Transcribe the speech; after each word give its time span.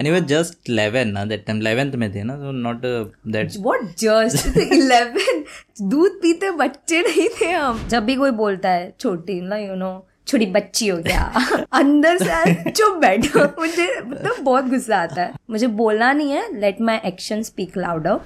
anyway 0.00 0.20
just 0.20 0.70
11 0.70 1.12
na 1.14 1.24
that 1.24 1.46
time. 1.46 1.60
11th 1.60 1.94
में 1.94 2.14
थे 2.14 2.22
ना 2.22 2.36
so 2.40 2.52
not 2.66 2.84
uh, 2.84 3.04
that 3.34 3.56
what 3.66 3.82
just? 4.04 4.46
11 4.56 5.88
दूध 5.90 6.12
पीते 6.22 6.50
बच्चे 6.50 7.02
नहीं 7.02 7.28
थे 7.40 7.50
हम। 7.50 7.88
जब 7.88 8.04
भी 8.04 8.16
कोई 8.16 8.30
बोलता 8.30 8.68
है 8.68 8.94
छोटी 9.00 9.40
ना 9.40 9.56
यू 9.56 9.74
नो 9.74 10.06
छोटी 10.26 10.46
बच्ची 10.46 10.88
हो 10.88 10.98
गया 10.98 11.22
अंदर 11.72 12.18
से 12.18 12.70
चुप 12.70 12.96
बैठो। 12.96 13.44
मुझे 13.60 14.00
मतलब 14.00 14.36
बहुत 14.40 14.64
गुस्सा 14.64 14.96
आता 14.96 15.22
है। 15.22 15.34
मुझे 15.50 15.66
बोलना 15.66 16.12
नहीं 16.12 16.30
है। 16.30 16.60
Let 16.60 16.80
my 16.80 16.98
action 17.04 17.42
speak 17.42 17.76
louder 17.76 18.20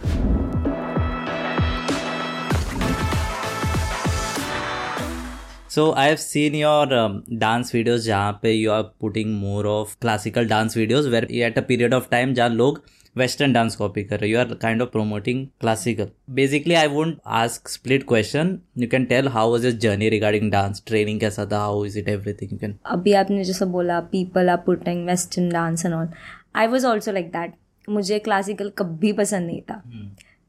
So 5.75 5.85
I 5.97 6.09
have 6.09 6.17
seen 6.17 6.55
your 6.55 6.89
dance 7.33 7.75
videos 7.75 8.07
जहाँ 8.07 8.33
पे 8.43 8.51
you 8.53 8.71
are 8.71 8.83
putting 9.01 9.31
more 9.37 9.67
of 9.67 9.97
classical 10.01 10.49
dance 10.49 10.77
videos 10.77 11.09
where 11.09 11.25
at 11.47 11.57
a 11.59 11.65
period 11.71 11.97
of 11.99 12.05
time 12.13 12.35
जहाँ 12.35 12.49
लोग 12.49 12.83
वेस्टर्न 13.17 13.53
डांस 13.53 13.77
कॉपी 13.77 14.05
कर 14.05 14.21
रहे 14.21 14.31
you 14.31 14.39
are 14.39 14.55
kind 14.63 14.83
of 14.83 14.89
promoting 14.89 15.47
classical 15.61 16.09
basically 16.31 16.75
I 16.75 16.87
won't 16.87 17.17
ask 17.41 17.69
split 17.69 18.07
question 18.09 18.59
you 18.79 18.89
can 18.89 19.05
tell 19.05 19.29
how 19.29 19.51
was 19.53 19.65
your 19.65 19.75
journey 19.75 20.09
regarding 20.09 20.51
dance 20.53 20.83
training 20.87 21.21
कैसा 21.21 21.47
था 21.53 21.59
how 21.59 21.85
is 21.85 21.99
it 21.99 22.09
everything 22.09 22.53
you 22.53 22.59
can 22.59 22.79
अभी 22.87 23.13
आपने 23.23 23.45
जैसा 23.45 23.67
बोला 23.75 24.01
people 24.15 24.51
are 24.51 24.63
putting 24.67 25.05
western 25.07 25.49
dance 25.49 25.87
and 25.87 25.95
all 25.95 26.09
I 26.57 26.67
was 26.67 26.87
also 26.87 27.13
like 27.13 27.33
that 27.33 27.55
मुझे 27.89 28.19
classical 28.19 28.73
कभी 28.79 29.13
पसंद 29.13 29.47
नहीं 29.47 29.61
था। 29.63 29.83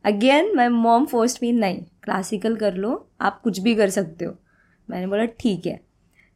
अगेन 0.05 0.55
माई 0.55 0.67
मॉम 0.67 1.05
फोस्ट 1.05 1.43
मी 1.43 1.51
नहीं 1.51 1.84
क्लासिकल 2.03 2.55
कर 2.55 2.73
लो 2.76 3.07
आप 3.21 3.41
कुछ 3.43 3.59
भी 3.59 3.76
कर 3.76 3.89
सकते 3.89 4.26
हो. 4.26 4.39
मैंने 4.89 5.07
बोला 5.07 5.25
ठीक 5.39 5.66
है. 5.66 5.80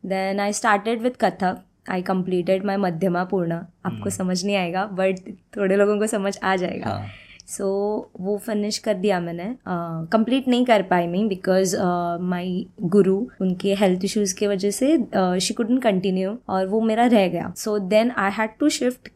Then 0.03 0.39
I 0.39 0.53
started 0.53 1.01
with 1.01 1.11
Kathak 1.21 1.63
I 1.89 2.01
completed 2.01 2.65
my 2.65 2.77
Madhyama 2.77 3.23
Purna 3.25 3.53
आपको 3.53 4.09
hmm. 4.09 4.17
समझ 4.17 4.43
नहीं 4.45 4.55
आएगा 4.55 4.85
बट 4.85 5.19
थोड़े 5.57 5.75
लोगों 5.75 5.97
को 5.99 6.07
समझ 6.07 6.37
आ 6.37 6.55
जाएगा. 6.55 7.01
सो 7.47 7.63
so, 7.63 8.21
वो 8.21 8.37
फिनिश 8.37 8.77
कर 8.77 8.93
दिया 8.95 9.19
मैंने. 9.19 9.45
कंप्लीट 9.67 10.43
uh, 10.43 10.49
नहीं 10.49 10.65
कर 10.65 10.81
पाई 10.89 11.07
मैं 11.07 11.27
बिकॉज़ 11.27 11.75
माई 12.21 12.65
गुरु 12.95 13.15
उनके 13.41 13.73
हेल्थ 13.75 14.05
इश्यूज़ 14.05 14.35
की 14.35 14.47
वजह 14.47 14.71
से 14.71 14.97
शी 15.39 15.53
कुडन 15.53 15.77
कंटिन्यू 15.77 16.37
और 16.49 16.67
वो 16.67 16.81
मेरा 16.81 17.05
रह 17.05 17.27
गया. 17.27 17.51
So 17.57 17.77
then 17.79 18.11
I 18.17 18.31
had 18.31 18.49
to 18.59 18.69
shift 18.69 19.09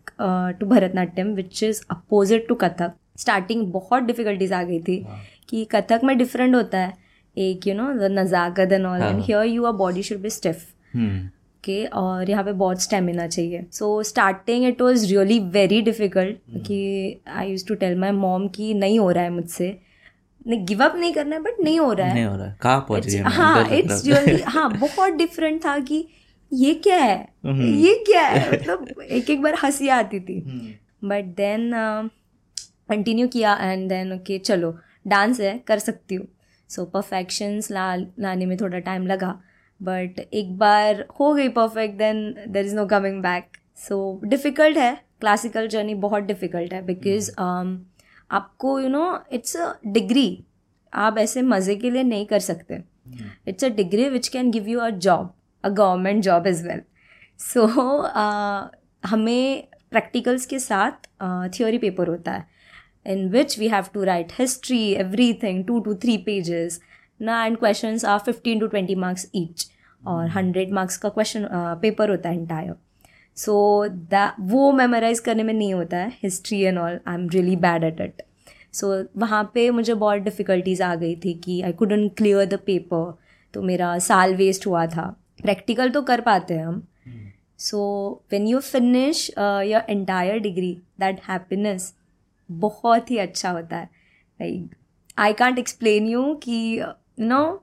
to 0.59 0.66
Bharatanatyam 0.66 1.33
which 1.35 1.63
is 1.63 1.81
opposite 1.91 2.47
to 2.47 2.55
Kathak 2.55 2.94
starting 3.19 3.66
बहुत 3.72 4.03
डिफिकल्टीज 4.03 4.53
आ 4.53 4.63
गई 4.63 4.79
थी 4.81 5.00
हाँ। 5.02 5.19
कि 5.50 5.63
कथक 5.72 6.02
में 6.03 6.17
डिफरेंट 6.17 6.55
होता 6.55 6.79
है. 6.79 6.94
एक 7.37 7.67
you 7.67 7.73
know 7.75 7.91
the 7.93 8.11
Nazakat 8.11 8.71
and 8.71 8.85
all 8.85 9.01
and 9.01 9.21
here 9.21 9.43
you 9.45 9.65
are 9.65 9.73
body 9.73 10.03
should 10.03 10.21
be 10.21 10.29
stiff 10.29 10.65
के 11.63 11.83
और 11.85 12.29
यहाँ 12.29 12.43
पे 12.43 12.51
बहुत 12.53 12.81
स्टेमिना 12.81 13.27
चाहिए। 13.27 13.65
So 13.71 14.01
starting 14.03 14.65
it 14.65 14.81
was 14.81 15.05
really 15.09 15.39
very 15.51 15.81
difficult 15.81 16.37
कि 16.67 17.21
I 17.27 17.49
use 17.49 17.65
to 17.67 17.75
tell 17.75 17.97
my 17.99 18.11
mom 18.11 18.47
कि 18.55 18.73
नहीं 18.73 18.99
हो 18.99 19.09
रहा 19.11 19.23
है 19.23 19.29
मुझसे। 19.29 19.77
नहीं 20.47 20.65
गिव 20.65 20.83
अप 20.83 20.95
नहीं 20.95 21.13
करना 21.13 21.35
है 21.35 21.41
बट 21.41 21.59
नहीं 21.63 21.79
हो 21.79 21.91
रहा 21.93 22.07
है। 22.07 22.13
नहीं 22.13 22.25
हो 22.25 22.35
रहा 22.35 22.47
है। 22.47 22.57
कहाँ 22.61 22.85
पहुँच 22.87 23.05
रही 23.05 23.17
हाँ 23.35 23.69
इट्स 23.77 24.05
रियली 24.05 24.41
हाँ 24.47 24.69
बहुत 24.71 25.13
डिफरेंट 25.13 25.63
था 25.65 25.77
कि 25.79 26.05
ये 26.51 26.73
क्या 26.83 26.97
है? 26.97 27.17
हम्म। 27.45 27.73
ये 27.75 27.93
क्या 28.07 28.21
है? 28.21 28.51
मतलब 28.53 29.01
एक 29.01 29.29
एक 29.29 29.41
बार 29.41 29.55
हँसी 29.63 29.87
आती 29.89 30.19
थी। 30.19 30.39
बट 31.03 31.35
देन 31.37 31.71
कंटिन्यू 32.89 33.27
किया 33.27 33.55
एंड 33.61 33.87
देन 33.89 34.13
ओके 34.13 34.37
चलो 34.39 34.75
डांस 35.07 35.39
है 35.41 35.57
कर 35.67 35.79
सकती 35.79 36.15
हूँ। 36.15 36.27
सो 36.69 36.86
परफेक्शंस 36.94 37.72
ला 37.72 37.95
लाने 37.95 38.45
में 38.45 38.56
थोड़ा 38.58 38.80
टाइम 38.80 39.08
लगा. 39.08 39.39
बट 39.81 40.19
एक 40.19 40.58
बार 40.58 41.06
हो 41.19 41.33
गई 41.33 41.50
perfect 41.52 41.97
then 41.97 42.23
there 42.47 42.66
is 42.66 42.75
no 42.75 42.86
coming 42.88 43.22
back 43.23 43.58
so 43.78 43.97
difficult 44.25 44.78
है. 44.78 44.94
क्लासिकल 45.19 45.67
जर्नी 45.67 45.94
बहुत 45.95 46.23
डिफ़िकल्ट 46.23 46.73
है. 46.73 46.81
बिकॉज़ 46.86 47.30
um, 47.31 47.78
आपको 48.31 48.80
you 48.80 48.89
know 48.89 49.19
it's 49.34 49.56
a 49.58 49.73
degree 49.86 50.44
आप 50.94 51.17
ऐसे 51.17 51.41
मज़े 51.41 51.75
के 51.75 51.89
लिए 51.89 52.03
नहीं 52.03 52.25
कर 52.25 52.39
सकते. 52.39 52.80
It's 53.47 53.64
a 53.64 53.67
degree 53.75 54.07
which 54.09 54.28
can 54.28 54.52
give 54.52 54.68
you 54.68 54.79
a 54.79 54.90
job 54.90 55.34
a 55.63 55.69
government 55.69 56.23
job 56.23 56.47
is 56.47 56.68
well 56.68 56.81
so 57.40 57.66
हमें 59.03 59.68
प्रैक्टिकल्स 59.91 60.46
के 60.46 60.59
साथ 60.59 61.07
थियोरी 61.57 61.78
uh, 61.78 61.81
पेपर 61.81 62.07
होता 62.07 62.31
है. 62.31 62.47
In 63.06 63.30
which 63.31 63.58
we 63.58 63.68
have 63.68 63.91
to 63.94 64.06
write 64.09 64.31
history, 64.31 64.97
everything, 64.97 65.66
two 65.66 65.81
to 65.81 65.96
three 65.96 66.18
pages. 66.18 66.80
Now, 67.19 67.47
and 67.47 67.59
questions 67.59 68.03
are 68.03 68.19
15 68.19 68.59
to 68.59 68.68
20 68.68 68.96
marks 68.96 69.28
each 69.34 69.66
और 70.08 70.30
100 70.30 70.72
marks 70.80 70.97
का 70.97 71.14
question 71.14 71.46
uh, 71.46 71.75
paper 71.84 72.09
होता 72.09 72.30
है 72.30 72.47
entire. 72.47 72.74
So 73.36 73.88
the 73.88 74.31
वो 74.40 74.72
मेमोराइज 74.72 75.19
करने 75.19 75.44
में 75.44 75.53
नहीं 75.53 75.74
होता 75.74 75.97
है 75.97 76.18
history 76.24 76.59
and 76.59 76.78
all 76.78 77.00
I 77.08 77.16
am 77.16 77.30
really 77.30 77.56
bad 77.56 77.84
at 77.84 78.02
it 78.02 78.22
so 78.74 79.06
वहाँ 79.18 79.52
पे 79.53 79.70
मुझे 79.70 79.94
बहुत 79.94 80.20
डिफ़िकल्टीज 80.20 80.81
आ 80.81 80.96
गई 80.96 81.16
थी 81.16 81.34
कि 81.34 81.62
I 81.62 81.72
couldn't 81.72 82.08
clear 82.09 82.46
the 82.46 82.53
paper 82.53 83.20
तो 83.53 83.62
मेरा 83.62 84.00
साल 84.00 84.35
वेस्ट 84.35 84.68
हुआ 84.68 84.85
था। 84.85 85.22
प्रैक्टिकल 85.41 85.90
तो 85.90 86.02
कर 86.02 86.22
पाते 86.22 86.53
हैं 86.53 86.66
हम। 86.66 86.88
So 87.58 87.80
when 88.31 88.47
you 88.47 88.59
finish 88.59 89.31
your 89.40 89.81
entire 89.90 90.40
degree 90.40 90.78
that 91.00 91.22
happiness 91.30 91.94
बहुत 92.59 93.12
ही 93.12 93.18
अच्छा 93.18 93.50
होता 93.50 93.78
है। 93.78 93.90
Like 94.40 94.75
I 95.18 95.34
can't 95.34 95.59
explain 95.59 96.08
you 96.08 96.34
कि 96.44 96.80
यू 96.80 97.25
नो 97.25 97.59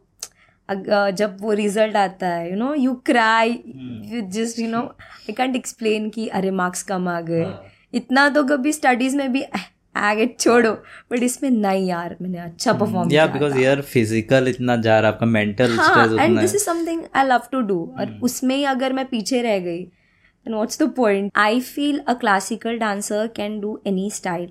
जब 0.69 1.37
वो 1.41 1.53
रिज़ल्ट 1.53 1.97
आता 1.97 2.29
है 2.29 2.51
you 2.51 2.57
know 2.57 2.75
you 2.75 2.95
cry 3.07 3.51
you 4.07 4.21
just 4.31 4.59
you 4.59 4.69
know 4.69 4.81
I 4.81 5.33
can't 5.33 5.57
explain 5.57 6.09
कि 6.11 6.27
अरे 6.29 6.51
मार्क्स 6.51 6.83
कम 6.83 7.09
आ 7.09 7.21
गए। 7.21 7.43
हाँ। 7.45 7.63
इतना 7.95 8.29
तो 8.29 8.45
कभी 8.45 8.73
स्टडीज़ 8.73 9.17
में 9.17 9.33
भी 9.33 9.45
आगे 9.97 10.27
छोड़ो। 10.39 10.73
बट 11.13 11.23
इसमें 11.23 11.51
नहीं 11.51 11.87
यार 11.89 12.17
मैंने 12.23 12.39
अच्छा 12.39 12.73
परफॉर्म 12.73 13.11
या 13.13 13.27
बिकॉज़ 13.27 13.59
यार 13.59 13.81
फ़िज़िकल 13.81 14.49
इतना 14.49 14.77
जा 14.77 14.99
रहा 15.01 15.11
आपका 15.11 15.27
मेंटल 15.27 15.77
हाँ 15.79 16.07
and 16.19 16.39
this 16.41 16.55
is 16.55 16.65
something 16.65 17.03
I 17.15 17.25
love 17.27 17.49
to 17.53 17.61
do 17.61 17.79
और 17.99 18.07
hmm. 18.07 18.23
उसमें 18.23 18.57
ही 18.57 18.65
अगर 18.65 18.93
मैं 18.93 19.05
पीछे 19.09 19.43
रह 19.43 19.59
गई 19.59 19.89
then 20.47 20.55
what's 20.57 20.79
the 20.81 20.87
point? 20.89 21.33
I 21.41 21.61
feel 21.61 21.99
a 22.07 22.15
classical 22.17 22.79
dancer 22.79 23.29
can 23.29 23.57
do 23.61 23.73
any 23.85 24.05
style 24.19 24.47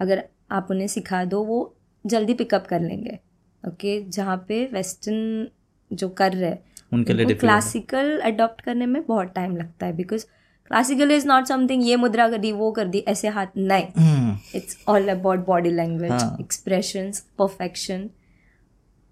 अगर 0.00 0.24
आप 0.50 0.68
उन्हें 0.70 0.86
सिखा 0.86 1.24
दो 1.24 1.42
वो 1.44 1.74
जल्दी 2.04 2.34
पिकअप 2.34 2.66
कर 2.66 2.80
लेंगे। 2.80 3.18
Okay 3.64 3.98
okay? 4.00 4.10
जहाँ 4.12 4.36
पे 4.48 4.64
वेस्टर्न 4.72 5.48
जो 5.90 6.08
कर 6.08 6.32
रहे 6.32 6.56
उनके 6.92 7.12
लिए 7.12 7.34
क्लासिकल 7.34 8.18
अडॉप्ट 8.20 8.60
करने 8.60 8.86
में 8.86 9.02
बहुत 9.06 9.32
टाइम 9.34 9.56
लगता 9.56 9.86
है 9.86 9.96
because 9.96 10.24
classical 10.66 11.10
is 11.10 11.26
not 11.26 11.46
something 11.46 11.86
ये 11.86 11.96
मुद्रा 11.96 12.28
कर 12.30 12.38
दी 12.38 12.52
वो 12.52 12.70
कर 12.72 12.88
दी 12.88 12.98
ऐसे 13.08 13.28
हाथ 13.28 13.46
नहीं। 13.56 14.36
It's 14.54 14.78
all 14.88 15.08
about 15.08 15.44
body 15.46 15.70
language 15.70 16.40
expression 16.40 17.12
perfection 17.38 18.08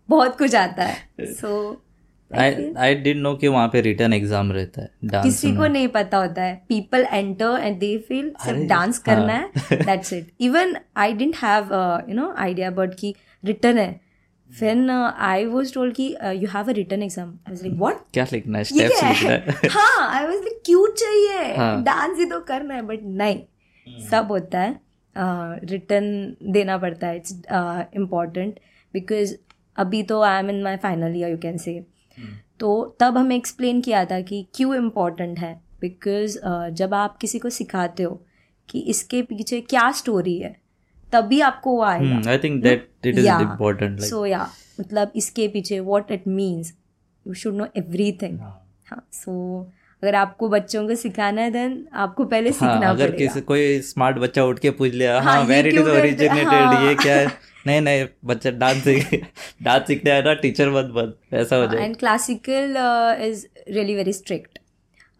बहुत 0.08 0.38
कुछ 0.38 0.54
आता 0.54 0.84
है। 0.84 0.96
So 1.20 1.70
so, 1.72 1.78
I 2.32 2.94
did 2.96 3.16
know 3.18 3.34
कि 3.36 3.48
वहाँ 3.48 3.68
पे 3.68 3.80
रिटर्न 3.80 4.12
एग्ज़ाम 4.12 4.52
रहता 4.52 4.82
है 4.82 4.90
डांस 5.04 5.24
किसी 5.24 5.54
को 5.56 5.66
नहीं 5.66 5.88
पता 5.90 6.18
होता 6.18 6.42
है। 6.42 6.54
People 6.68 7.06
enter 7.12 7.58
and 7.60 7.78
they 7.78 7.96
feel 8.08 8.30
सिर्फ़ 8.44 8.60
डांस 8.68 8.98
करना 9.08 9.32
है। 9.32 9.78
That's 9.84 10.12
it 10.12 10.30
even 10.40 10.76
I 10.96 11.12
didn't 11.14 11.36
have 11.36 11.72
you 12.08 12.14
know 12.16 12.32
idea 12.38 12.70
about 12.70 12.94
कि 13.00 13.14
रिटर्न 13.44 13.78
है। 13.78 14.00
फिर 14.50 14.90
आई 14.90 15.44
वाज 15.46 15.72
टोल्ड 15.74 15.94
कि 15.94 16.06
you 16.36 16.48
have 16.54 16.68
a 16.68 16.72
written 16.74 17.02
exam 17.02 17.28
I 17.28 17.52
was 17.52 17.62
like 17.62 17.74
what 17.78 18.04
क्या 18.14 18.26
लिखना 18.32 18.58
है? 18.58 18.64
स्टेप्स 18.64 19.02
लिखना 19.04 19.30
है? 19.30 19.68
हाँ 19.70 20.08
आई 20.10 20.26
वाज 20.26 20.36
लाइक 20.36 20.60
क्यों 20.66 20.86
चाहिए। 20.94 21.82
डांस 21.84 22.18
ही 22.18 22.24
तो 22.26 22.40
करना 22.48 22.74
है 22.74 22.82
बट 22.82 23.00
नहीं. 23.04 23.38
सब 24.10 24.28
होता 24.30 24.60
है। 24.60 24.78
रिटर्न 25.16 26.04
uh, 26.26 26.52
देना 26.52 26.76
पड़ता 26.78 27.06
है। 27.06 27.16
इट्स 27.16 27.32
इंपॉर्टेंट 27.96 28.58
बिकॉज़ 28.94 29.34
अभी 29.76 30.02
तो 30.02 30.20
I 30.22 30.38
am 30.38 30.50
in 30.50 30.62
my 30.62 30.76
final 30.78 31.16
year 31.16 31.30
you 31.30 31.38
can 31.38 31.56
say 31.58 31.72
तो 32.60 32.96
तब 33.00 33.18
हमें 33.18 33.36
एक्सप्लेन 33.36 33.80
किया 33.80 34.04
था 34.04 34.20
कि 34.20 34.46
क्यों 34.54 34.74
इम्पोर्टेंट 34.74 35.38
है। 35.38 35.54
बिकॉज़ 35.80 36.38
uh, 36.38 36.68
जब 36.70 36.94
आप 36.94 37.16
किसी 37.16 37.38
को 37.38 37.50
सिखाते 37.50 38.02
हो 38.02 38.22
कि 38.68 38.78
इसके 38.78 39.22
पीछे 39.22 39.60
क्या 39.60 39.90
स्टोरी 39.92 40.38
है 40.38 40.56
तभी 41.12 41.40
आपको 41.40 41.70
वो 41.70 41.82
आएगा। 41.82 42.30
I 42.30 42.38
think 42.38 42.62
that 42.62 42.88
it 43.06 43.18
is 43.18 43.28
important 43.28 44.00
so 44.00 44.26
या 44.26 44.48
मतलब 44.80 45.12
इसके 45.16 45.48
पीछे 45.48 45.80
what 45.80 46.10
it 46.12 46.26
means 46.28 46.74
you 47.26 47.34
should 47.34 47.54
know 47.54 47.66
everything 47.76 48.38
हाँ 48.40 49.08
सो 49.12 49.32
अगर 50.02 50.14
आपको 50.14 50.48
बच्चों 50.48 50.88
को 50.88 50.94
सिखाना 50.94 51.42
है 51.42 51.50
देन 51.50 51.88
आपको 51.92 52.24
पहले 52.24 52.50
हाँ, 52.50 52.58
सीखना 52.58 52.86
हाँ, 52.86 52.94
अगर 52.94 53.10
किसी 53.10 53.40
कोई 53.40 53.80
स्मार्ट 53.80 54.16
बच्चा 54.16 54.44
उठ 54.44 54.58
के 54.58 54.70
पूछ 54.70 54.92
लिया 54.92 55.20
हाँ 55.20 55.42
वेर 55.44 55.66
इट 55.66 55.74
इज़ 55.74 55.88
ओरिजिनेटेड 55.88 56.88
ये 56.88 56.94
क्या 56.94 57.16
है? 57.16 57.26
नहीं 57.66 57.80
नहीं 57.80 58.06
बच्चा 58.24 58.50
डांस 58.50 58.76
सीख 58.76 59.26
डांस 59.62 59.86
सीखने 59.86 60.10
आया 60.10 60.22
ना 60.22 60.34
टीचर 60.34 60.70
मत 60.70 60.84
बन 60.84 61.12
ऐसा 61.36 61.56
हो 61.56 61.66
जाए। 61.66 61.84
And 61.84 61.96
classical 61.96 62.74
is 63.26 63.46
really 63.68 63.94
very 63.94 64.12
strict 64.12 64.58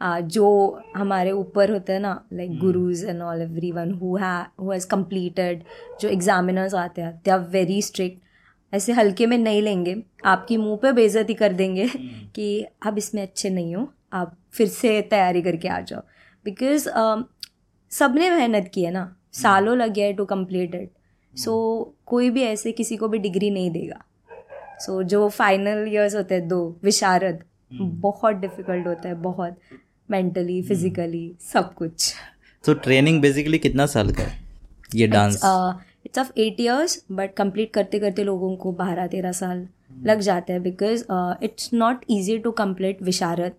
जो 0.02 0.80
हमारे 0.96 1.30
ऊपर 1.30 1.70
होते 1.70 1.92
हैं 1.92 2.00
ना 2.00 2.24
like 2.32 2.58
gurus 2.58 3.04
and 3.04 3.22
all 3.22 3.42
every 3.42 3.72
one 3.72 3.92
who 3.92 4.16
has 4.16 4.86
completed 4.86 5.62
जो 6.00 6.08
एग्जामिनर्स 6.08 6.74
आते 6.74 7.02
हैं 7.02 7.20
दे 7.24 7.30
आर 7.30 7.40
वेरी 7.40 7.82
स्ट्रिक्ट 7.82 8.74
ऐसे 8.74 8.92
हल्के 8.92 9.26
में 9.26 9.38
नहीं 9.38 9.62
लेंगे 9.62 10.02
आपकी 10.24 10.56
मुँह 10.56 10.76
पे 10.76 10.92
बेइज्जती 10.92 11.34
कर 11.34 11.52
देंगे 11.52 11.86
hmm. 11.86 12.34
कि 12.34 12.66
आप 12.86 12.98
इसमें 12.98 13.22
अच्छे 13.22 13.50
नहीं 13.50 13.74
हो। 13.76 13.92
आप 14.12 14.36
फिर 14.52 14.68
से 14.68 15.00
तैयारी 15.02 15.42
करके 15.42 15.68
आ 15.68 15.80
जाओ। 15.80 16.00
बिकॉज़ 16.44 16.88
सबने 17.92 18.30
मेहनत 18.30 18.70
की 18.74 18.82
है 18.82 18.90
ना। 18.90 19.16
सालों 19.32 19.76
लग 19.76 19.92
गया 19.92 20.06
है 20.06 20.12
टू 20.12 20.24
कंप्लीट 20.24 20.74
इट 20.74 20.90
सो 21.34 21.52
कोई 22.06 22.30
भी 22.30 22.42
ऐसे 22.42 22.72
किसी 22.72 22.96
को 22.96 23.08
भी 23.08 23.18
डिग्री 23.18 23.50
नहीं 23.50 23.70
देगा। 23.70 24.02
सो 24.78 25.02
so, 25.02 25.08
जो 25.08 25.28
फाइनल 25.28 25.86
ईयर्स 25.88 26.14
होते 26.14 26.34
हैं 26.34 26.48
दो 26.48 26.80
विशारद 26.82 27.42
बहुत 27.72 28.36
डिफ़िकल्ट 28.36 28.86
होता 28.86 29.08
है 29.08 29.14
बहुत 29.14 29.58
मेंटली 30.10 30.60
फिजिकली 30.62 31.36
सब 31.52 31.74
कुछ। 31.74 32.14
तो 32.64 32.74
ट्रेनिंग 32.74 33.20
बेसिकली 33.22 33.58
कितना 33.58 33.86
साल 33.86 34.12
का 34.12 34.22
है? 34.22 34.38
ये 34.94 35.06
dance 35.06 35.40
it's 36.10 36.18
of 36.18 36.30
eight 36.40 36.60
years 36.60 37.02
but 37.12 37.34
complete 37.36 37.72
करते 37.72 37.98
करते 37.98 38.24
लोगों 38.24 38.56
को 38.56 38.72
बारह 38.72 39.06
तेरह 39.06 39.32
साल 39.32 39.66
लग 40.06 40.20
जाते 40.20 40.52
हैं 40.52 40.62
because 40.62 41.04
it's 41.44 41.70
not 41.74 42.04
easy 42.10 42.38
to 42.38 42.50
complete 42.60 43.02
Visharad 43.02 43.58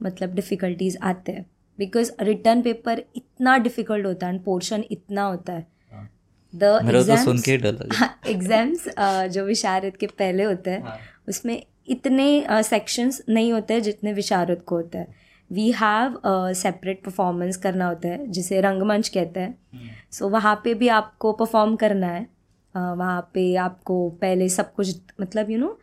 मतलब 0.00 0.34
डिफ़िकल्टीज 0.34 0.96
आते 1.02 1.32
हैं. 1.32 1.44
बिकॉज़ 1.78 2.10
रिटर्न 2.20 2.62
पेपर 2.62 3.02
इतना 3.16 3.56
डिफ़िकल्ट 3.58 4.06
होता 4.06 4.26
है 4.26 4.38
पोर्शन 4.42 4.84
इतना 4.90 5.22
होता 5.22 5.52
है. 5.52 5.66
द 6.52 6.78
एग्ज़ाम्स 6.84 8.02
एग्ज़ाम्स 8.28 8.88
जो 9.32 9.44
विशारद 9.44 9.96
के 9.96 10.06
पहले 10.06 10.44
होते 10.44 10.70
हैं 10.70 10.82
हाँ. 10.82 10.98
उसमें 11.28 11.62
इतने 11.88 12.62
सेक्शंस 12.62 13.20
uh, 13.20 13.28
नहीं 13.28 13.52
होते 13.52 13.74
हैं 13.74 13.82
जितने 13.82 14.12
विशारद 14.12 14.62
को 14.62 14.76
होता 14.76 14.98
है. 14.98 15.25
वी 15.52 15.70
हैव 15.72 16.20
सेपरेट 16.52 17.04
परफॉर्मेंस 17.04 17.56
करना 17.56 17.86
होता 17.88 18.08
है 18.08 18.26
जिसे 18.26 18.60
रंगमंच 18.60 19.08
कहते 19.08 19.40
हैं। 19.40 19.58
सो 20.10 20.24
so, 20.24 20.32
वहाँ 20.32 20.60
पे 20.64 20.74
भी 20.74 20.88
आपको 20.88 21.32
परफॉर्म 21.32 21.76
करना 21.76 22.06
है। 22.06 22.26
uh, 22.26 22.96
वहाँ 22.98 23.30
पे 23.34 23.54
आपको 23.56 24.10
पहले 24.10 24.48
सब 24.48 24.74
कुछ 24.74 24.96
मतलब 25.20 25.50
you 25.50 25.58
know 25.58 25.78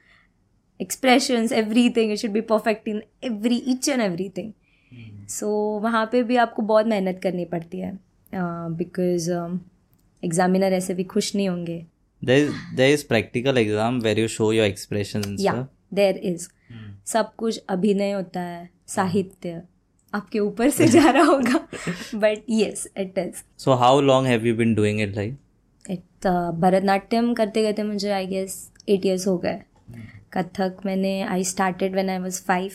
expressions 0.81 1.51
every 1.51 1.89
thing 1.89 2.11
it 2.11 2.17
should 2.17 2.31
be 2.31 2.41
perfect 2.41 2.87
in 2.87 3.01
every 3.23 3.55
each 3.67 3.89
and 3.89 4.01
every 4.01 4.29
thing 4.29 4.53
so 5.29 5.79
वहाँ 5.79 6.05
पे 6.11 6.23
भी 6.23 6.35
आपको 6.35 6.61
बहुत 6.61 6.85
मेहनत 6.85 7.19
करनी 7.23 7.45
पड़ती 7.45 7.79
है। 7.79 7.99
बिकॉज़ 8.33 9.31
एग्जामिनर 10.25 10.73
ऐसे 10.73 10.93
भी 10.93 11.03
खुश 11.03 11.35
नहीं 11.35 11.49
होंगे। 11.49 11.85
There 12.23 12.97
is 12.97 13.01
practical 13.07 13.57
exam 13.57 13.97
where 14.03 14.19
you 14.19 14.27
show 14.35 14.49
your 14.57 14.67
expressions 14.73 15.25
and 15.25 15.57
yeah 15.97 16.62
सब 17.05 17.35
कुछ 17.35 17.63
अभिनय 17.69 18.11
होता 18.11 18.41
है 18.41 18.69
साहित्य। 18.87 19.61
आपके 20.13 20.39
ऊपर 20.39 20.69
से 20.69 20.87
जा 20.87 21.09
रहा 21.09 21.23
होगा। 21.23 21.67
But 22.15 22.43
yes 22.49 22.87
it 22.97 23.17
is 23.17 23.43
so 23.57 23.71
how 23.71 24.01
long 24.01 24.27
have 24.27 24.45
you 24.45 24.55
been 24.55 24.75
doing 24.75 25.01
it 25.01 25.15
like 25.15 25.37
it 25.89 26.27
Bharatanatyam 26.55 27.33
करते 27.33 27.63
करते 27.63 27.83
मुझे 27.83 28.11
आई 28.11 28.27
गेस 28.27 28.71
एट 28.89 29.05
इयर्स 29.05 29.27
हो 29.27 29.37
गए। 29.37 29.61
कथक 30.33 30.77
मैंने 30.85 31.21
I 31.21 31.43
started 31.43 31.93
when 31.93 32.09
I 32.09 32.17
was 32.17 32.41
five 32.41 32.71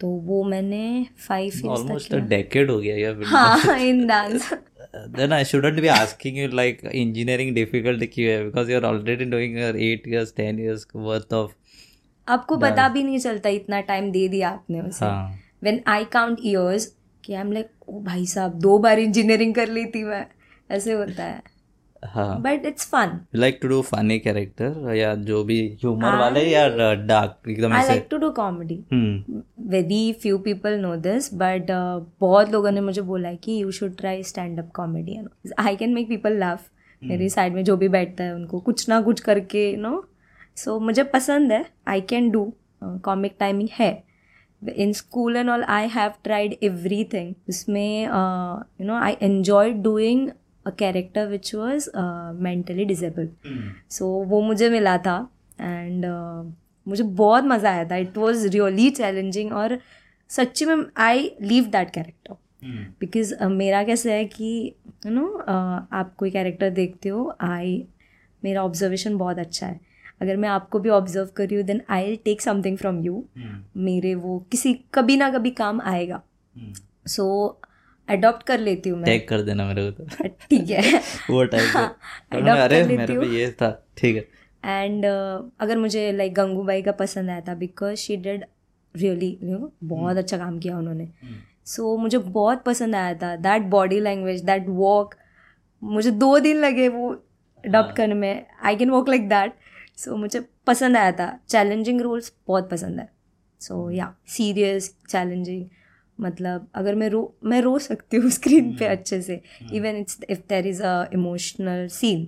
तो 0.00 0.08
वो 0.08 0.44
मैंने 0.44 1.06
फाइव 1.28 1.68
ऑलमोस्ट 1.68 2.14
अ 2.14 2.18
डेकेड 2.18 2.70
हो 2.70 2.80
गया 2.80 3.28
हाँ 3.28 3.78
in 3.80 4.06
dance 4.06 4.54
then 5.16 5.32
I 5.32 5.42
shouldn't 5.42 5.80
be 5.82 5.88
asking 5.88 6.36
you 6.36 6.48
like 6.58 6.78
engineering 6.98 7.50
difficult 7.56 8.04
क्यों 8.12 8.30
है? 8.30 8.50
Because 8.50 8.70
you're 8.72 8.86
already 8.90 9.26
doing 9.32 9.56
your 9.58 9.72
eight 9.86 10.06
years 10.12 10.32
ten 10.40 10.60
years 10.64 10.86
worth 11.08 11.34
of 11.40 11.50
आपको 12.28 12.56
पता 12.58 12.88
भी 12.88 13.02
नहीं 13.02 13.18
चलता 13.18 13.48
इतना 13.50 13.80
टाइम 13.90 14.10
दे 14.12 14.26
दिया 14.28 14.50
आपने 14.50 14.80
उसे। 14.80 15.06
व्हेन 15.62 15.80
आई 15.86 16.04
काउंट 16.12 16.38
इयर्स 16.44 16.86
कि 17.24 17.34
आई 17.34 17.40
एम 17.40 17.52
लाइक 17.52 17.70
ओ 17.88 18.00
भाई 18.02 18.26
साहब 18.26 18.58
दो 18.60 18.78
बार 18.78 18.98
इंजीनियरिंग 18.98 19.54
कर 19.54 19.68
ली 19.68 19.84
थी 19.86 20.04
मैं। 20.04 20.26
ऐसे 20.70 20.92
होता 20.92 21.24
है। 21.24 21.56
But 22.42 22.66
it's 22.66 22.86
fun 22.86 23.18
like 23.34 23.58
to 23.62 23.68
do 23.68 23.80
funny 23.82 24.18
character 24.18 24.94
या 24.94 25.14
जो 25.28 25.42
भी 25.44 25.58
ह्यूमर 25.80 26.16
वाले 26.18 26.40
या 26.40 26.68
डार्क 26.94 27.48
एकदम 27.48 27.72
I 27.72 27.86
like 27.86 28.06
to 28.10 28.16
do 28.16 28.30
comedy 28.30 28.76
very 29.68 30.12
few 30.12 30.38
people 30.38 30.78
know 30.80 30.94
this 30.96 31.30
but 31.34 31.70
बहुत 32.20 32.52
लोगों 32.52 32.70
ने 32.70 32.80
मुझे 32.80 33.02
बोला 33.02 33.28
है 33.28 33.36
कि 33.36 33.60
you 33.62 33.70
should 33.70 33.96
try 33.96 34.22
stand 34.22 34.58
up 34.58 34.70
comedy 34.74 35.18
I 35.58 35.76
can 35.76 35.94
make 35.94 36.08
people 36.08 36.38
love 36.42 36.58
मेरी 37.02 37.28
साइड 37.28 37.54
में 37.54 37.62
जो 37.64 37.76
भी 37.76 37.88
बैठता 37.88 38.24
है 38.24 38.34
उनको 38.34 38.60
कुछ 38.60 38.88
ना 38.88 39.00
कुछ 39.00 39.20
करके 39.20 39.64
नो 39.76 39.92
सो 40.58 40.74
so, 40.74 40.82
मुझे 40.82 41.02
पसंद 41.04 41.52
है. 41.52 41.64
I 41.88 42.00
can 42.10 42.30
do 42.30 42.52
comic 42.82 43.36
timing 43.40 43.68
है. 43.72 43.90
In 44.62 44.92
school 44.92 45.36
and 45.36 45.50
all 45.50 45.62
I 45.64 45.88
have 45.88 46.12
tried 46.24 46.56
every 46.62 47.04
thing 47.12 47.34
उसमें 47.48 48.02
you 48.02 48.86
know 48.86 48.94
I 48.94 49.16
enjoy 49.22 49.70
doing 49.82 50.28
a 50.66 50.70
character 50.78 51.26
which 51.28 51.54
was 51.54 51.88
mentally 52.42 52.84
disable 52.84 53.28
so 53.90 54.06
वो 54.30 54.40
मुझे 54.42 54.68
मिला 54.70 54.96
था 54.98 55.16
एंड 55.60 56.04
uh, 56.04 56.52
मुझे 56.86 57.02
बहुत 57.02 57.44
मज़ा 57.44 57.70
आया 57.70 57.84
था. 57.90 57.96
इट 57.96 58.16
वॉज़ 58.18 58.46
रियली 58.48 58.90
चैलेंजिंग 58.90 59.52
और 59.52 59.78
सच्ची 60.30 60.64
में 60.64 60.84
I 60.96 61.30
live 61.42 61.64
that 61.72 61.90
character 61.90 62.34
because 63.00 63.34
मेरा 63.44 63.82
कैसे 63.84 64.12
है 64.12 64.24
कि 64.24 64.50
यू 65.06 65.12
नो 65.12 65.26
uh, 65.40 65.94
आप 65.98 66.14
कोई 66.18 66.30
कैरेक्टर 66.30 66.70
देखते 66.70 67.08
हो 67.08 67.32
आई 67.40 67.84
मेरा 68.42 68.64
ऑब्जर्वेशन 68.64 69.16
बहुत 69.18 69.38
अच्छा 69.38 69.66
है. 69.66 69.80
अगर 70.20 70.36
मैं 70.36 70.48
आपको 70.48 70.78
भी 70.78 70.88
ऑब्ज़र्व 70.88 71.28
कर 71.36 71.46
रही 71.46 71.56
हूँ 71.56 71.64
then 71.64 71.82
I 71.90 72.16
take 72.16 72.40
something 72.40 72.78
from 72.78 73.00
you 73.00 73.24
मेरे 73.76 74.14
वो 74.14 74.38
किसी 74.50 74.74
कभी 74.94 75.16
ना 75.16 75.30
कभी 75.30 75.50
काम 75.50 75.80
आएगा. 75.80 76.22
सो 77.06 77.24
hmm. 77.46 77.68
अडॉप्ट 78.08 78.42
कर 78.42 78.58
लेती 78.58 78.90
हूँ 78.90 78.98
मैं. 78.98 79.06
टैग 79.06 79.28
कर 79.28 79.42
देना 79.42 79.66
मेरे 79.66 79.90
को 79.90 80.04
तो. 80.04 80.28
ठीक 80.50 80.70
है. 80.70 81.00
वो 81.30 81.44
टाइप 81.44 81.76
हाँ, 81.76 81.98
अरे 82.58 82.82
मेरे 82.84 83.18
पे 83.18 83.26
ये 83.26 83.50
था. 83.52 83.86
ठीक 83.96 84.16
है. 84.16 84.26
एंड 84.64 85.04
uh, 85.04 85.50
अगर 85.60 85.78
मुझे 85.78 86.12
लाइक 86.12 86.32
like, 86.32 86.46
गंगूबाई 86.46 86.82
का 86.82 86.92
पसंद 86.92 87.30
आया 87.30 87.40
था 87.40 87.54
because 87.54 87.94
she 87.94 88.16
did 88.16 88.44
really 88.96 89.38
you 89.42 89.58
know 89.58 89.72
बहुत 89.84 90.10
hmm. 90.10 90.22
अच्छा 90.22 90.38
काम 90.38 90.58
किया 90.58 90.78
उन्होंने. 90.78 91.08
सो 91.64 91.82
hmm. 91.82 91.94
so, 91.94 92.02
मुझे 92.02 92.18
बहुत 92.18 92.62
पसंद 92.64 92.94
आया 92.94 93.14
था. 93.14 93.36
That 93.36 93.62
body 93.62 94.00
language 94.00 94.42
that 94.42 94.64
walk 94.68 95.14
मुझे 95.82 96.10
दो 96.10 96.38
दिन 96.38 96.56
लगे 96.56 96.88
वो 96.88 97.10
अडॉप्ट 97.64 97.88
हाँ। 97.88 97.94
करने 97.94 98.14
में. 98.14 98.46
I 98.62 98.76
can 98.76 98.90
walk 98.90 99.08
like 99.08 99.28
that 99.28 99.52
so 99.98 100.16
मुझे 100.16 100.44
पसंद 100.66 100.96
आया 100.96 101.12
था। 101.12 101.38
चैलेंजिंग 101.48 102.00
रोल्स 102.00 102.32
बहुत 102.48 102.70
पसंद 102.70 103.00
है। 103.00 103.08
सो 103.60 103.90
या 103.90 104.14
सीरियस 104.28 104.94
चैलेंजिंग 105.08 105.64
मतलब 106.18 106.66
अगर 106.74 106.94
मैं 106.94 107.08
रो 107.08 107.22
मैं 107.44 107.60
रो 107.62 107.78
सकती 107.78 108.16
हूँ 108.16 108.30
स्क्रीन 108.30 108.72
पे 108.76 108.84
hmm. 108.84 108.92
अच्छे 108.92 109.20
से। 109.22 109.40
Even 109.72 109.96
it's 109.96 110.18
if 110.30 110.38
there 110.48 110.66
is 110.66 110.82
a 110.82 111.08
emotional 111.14 111.86
scene 111.92 112.26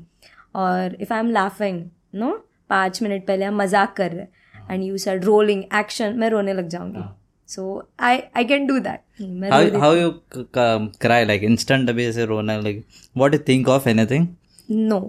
और 0.57 0.97
if 1.01 1.13
I 1.13 1.21
am 1.21 1.31
laughing 1.31 1.83
no 2.15 2.33
पाँच 2.71 3.03
मिनट 3.03 3.27
पहले 3.27 3.45
हम 3.45 3.57
मज़ाक 3.57 3.97
कर 3.97 4.11
रहे 4.13 4.21
हैं। 4.21 4.69
And 4.71 4.85
you 4.85 4.99
sir 4.99 5.21
rolling 5.23 5.63
action 5.75 6.19
मैं 6.19 6.31
रोने 6.31 6.53
लग 6.53 6.69
जाऊँगी। 6.69 7.03
So 7.49 7.63
I 8.01 8.21
I 8.37 8.45
can 8.45 8.67
do 8.67 8.79
that 8.81 9.75
how 9.77 9.95
you 9.95 10.11
cry 10.57 11.25
like 11.25 11.43
instant 11.45 11.89
अभी 11.91 12.07
ऐसे 12.07 12.25
रोना 12.27 12.59
like 12.61 12.85
what 13.17 13.35
you 13.35 13.41
think 13.49 13.69
of 13.69 13.89
anything 13.89 14.27
no 14.71 15.01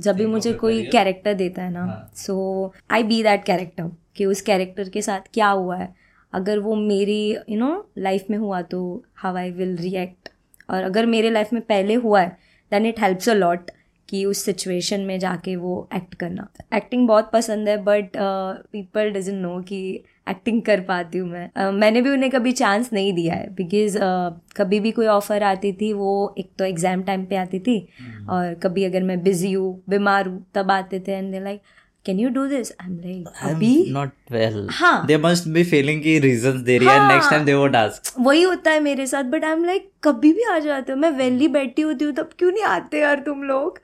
जब 0.00 0.16
भी 0.16 0.26
मुझे 0.26 0.52
कोई 0.54 0.84
कैरेक्टर 0.86 1.34
देता 1.34 1.62
है 1.62 1.70
ना 1.72 2.10
so 2.16 2.72
I 2.90 3.02
be 3.02 3.22
that 3.22 3.44
character 3.44 3.90
कि 4.16 4.24
उस 4.24 4.40
कैरेक्टर 4.40 4.88
के 4.88 5.02
साथ 5.02 5.28
क्या 5.34 5.48
हुआ 5.48 5.76
है। 5.76 5.94
अगर 6.32 6.58
वो 6.58 6.74
मेरी 6.76 7.20
यू 7.32 7.58
नो 7.58 7.86
लाइफ 7.98 8.26
में 8.30 8.38
हुआ 8.38 8.60
तो 8.62 8.80
हाउ 9.14 9.36
आई 9.36 9.50
विल 9.50 9.76
रिएक्ट 9.76 10.28
और 10.70 10.82
अगर 10.82 11.06
मेरे 11.06 11.30
लाइफ 11.30 11.52
में 11.52 11.62
पहले 11.62 11.94
हुआ 11.94 12.20
है 12.20 12.36
then 12.72 12.86
it 12.86 13.00
helps 13.00 13.28
a 13.28 13.34
lot 13.34 13.70
कि 14.08 14.24
उस 14.24 14.44
सिचुएशन 14.44 15.00
में 15.00 15.18
जाके 15.18 15.56
वो 15.56 15.88
एक्ट 15.94 16.14
करना। 16.14 16.48
एक्टिंग 16.74 17.06
बहुत 17.08 17.30
पसंद 17.32 17.68
है 17.68 17.76
बट 17.82 18.10
पीपल 18.16 19.10
डजेंट 19.10 19.40
नो 19.42 19.60
कि 19.60 20.04
एक्टिंग 20.26 20.62
कर 20.62 20.80
पाती 20.80 21.18
हूँ 21.18 21.28
मैं। 21.30 21.50
uh, 21.50 21.72
मैंने 21.74 22.02
भी 22.02 22.10
उन्हें 22.10 22.30
कभी 22.30 22.52
चांस 22.52 22.92
नहीं 22.92 23.12
दिया 23.12 23.34
है 23.34 23.48
बिकॉज़ 23.54 23.98
uh, 23.98 24.56
कभी 24.56 24.80
भी 24.80 24.90
कोई 24.90 25.06
ऑफ़र 25.06 25.42
आती 25.42 25.72
थी 25.72 25.92
वो 25.92 26.34
एक 26.38 26.50
तो 26.58 26.64
एग्ज़ाम 26.64 27.02
टाइम 27.02 27.24
पे 27.24 27.36
आती 27.36 27.58
थी 27.58 27.78
hmm. 27.80 28.28
और 28.30 28.54
कभी 28.54 28.84
अगर 28.84 29.02
मैं 29.02 29.22
बिज़ी 29.22 29.52
हूँ 29.52 29.82
बीमार 29.88 30.28
हूँ 30.28 30.44
तब 30.54 30.70
आते 30.70 31.00
थे 31.00 31.12
and 31.12 31.32
they 31.32 31.40
like 31.40 31.60
can 32.06 32.20
you 32.20 32.28
do 32.28 32.46
this 32.46 32.72
I 32.80 32.88
am 32.88 32.98
like 32.98 33.28
अभी? 33.42 33.90
नॉट 33.90 34.10
वेल 34.32 34.68
हाँ। 34.70 35.06
दे 35.06 35.16
मस्ट 35.16 35.48
बी 35.48 35.64
फीलिंग 35.64 36.02
की 36.02 36.18
रीजंस 36.18 36.60
दे 36.60 36.78
रही 36.78 36.88
है 36.88 37.08
next 37.08 37.30
time 37.30 37.44
they 37.44 37.54
won't 37.54 37.76
ask 37.76 38.14
वही 38.20 38.42
होता 38.42 38.70
है 38.70 38.80
मेरे 38.80 39.06
साथ 39.06 39.24
बट 39.24 39.44
आई 39.44 39.52
एम 39.52 39.64
लाइक 39.64 39.90
कभी 40.04 40.32
भी 40.32 40.42
आ 40.42 40.58
जाते 40.58 40.92
हो 40.92 40.98
मैं 40.98 41.10
वेली 41.10 41.48
बैठी 41.48 41.82
होती 41.82 42.04
हूँ 42.04 42.12
तब 42.12 42.30
क्यों 42.38 42.50
नहीं 42.52 42.64
आते 42.64 43.00
यार 43.00 43.20
तुम 43.20 43.42
लोग? 43.42 43.78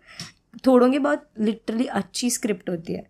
थोड़ों 0.67 0.91
की 0.91 0.99
बहुत 0.99 1.27
लिटरली 1.41 1.85
अच्छी 1.85 2.31
स्क्रिप्ट 2.31 2.71
होती 2.71 2.93
है। 2.93 3.07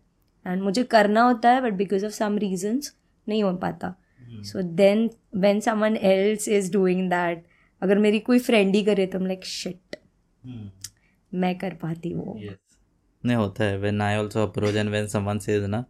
एंड 0.47 0.63
मुझे 0.63 0.83
करना 0.83 1.23
होता 1.23 1.51
है 1.51 1.61
but 1.61 1.73
because 1.73 2.07
of 2.07 2.13
some 2.13 2.39
reasons 2.39 2.93
नहीं 3.29 3.43
हो 3.43 3.53
पाता। 3.57 3.95
So 4.45 4.63
then 4.77 5.09
when 5.37 5.61
someone 5.61 5.97
else 5.97 6.49
is 6.49 6.73
doing 6.73 7.09
that 7.11 7.45
अगर 7.83 7.99
मेरी 7.99 8.19
कोई 8.21 8.39
फ्रेंड 8.41 8.75
ही 8.75 8.83
करे 8.85 9.07
तो 9.07 9.19
लाइक 9.27 9.45
शिट 9.47 9.97
hmm. 9.97 10.67
मैं 11.33 11.57
कर 11.59 11.75
पाती 11.83 12.15
वो। 12.15 12.39
Yes. 12.41 12.57
नहीं 13.25 13.37
होता 13.37 13.65
है। 13.65 13.79
When 13.79 14.03
I 14.03 14.15
also 14.15 14.43
approach 14.43 14.75
and 14.75 14.91
when 14.91 15.07
someone 15.09 15.39
says 15.39 15.65
ना 15.67 15.85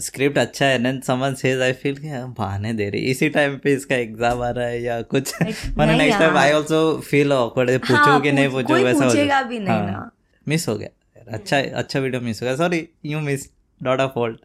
स्क्रिप्ट 0.00 0.38
अच्छा 0.38 0.66
है 0.66 0.78
then 0.82 1.00
someone 1.00 1.34
says 1.34 1.60
I 1.62 1.72
feel 1.74 1.96
कि 1.96 2.08
बहाने 2.38 2.72
दे 2.72 2.88
रही 2.90 3.00
इसी 3.10 3.28
टाइम 3.36 3.56
पे 3.58 3.72
इसका 3.74 3.96
एग्ज़ाम 3.96 4.42
आ 4.42 4.50
रहा 4.50 4.66
है 4.66 4.82
या 4.82 5.00
कुछ। 5.04 5.32
मैंने 5.42 5.96
next 5.98 6.18
time 6.18 6.36
I 6.36 6.50
also 6.52 6.80
feel 7.00 7.32
awkward 7.32 7.78
पूछो 7.80 8.18
कि 8.22 8.32
नहीं 8.32 8.48
पूछो 8.50 8.74
वैसा 8.74 9.04
हो 9.04 9.14
जाएगा 9.14 9.42
भी 9.42 9.58
नहीं 9.58 9.68
हाँ, 9.68 9.86
ना। 9.86 10.10
मिस 10.46 10.68
हो 10.68 10.76
गया। 10.76 10.88
अच्छा 11.28 11.60
अच्छा 11.78 12.00
वीडियो 12.00 12.20
मिस 12.22 12.42
हो 12.42 12.46
गया। 12.46 12.56
Sorry 12.56 12.88
you 13.04 13.20
miss 13.20 13.48
not 13.80 14.00
a 14.00 14.06
fault 14.14 14.40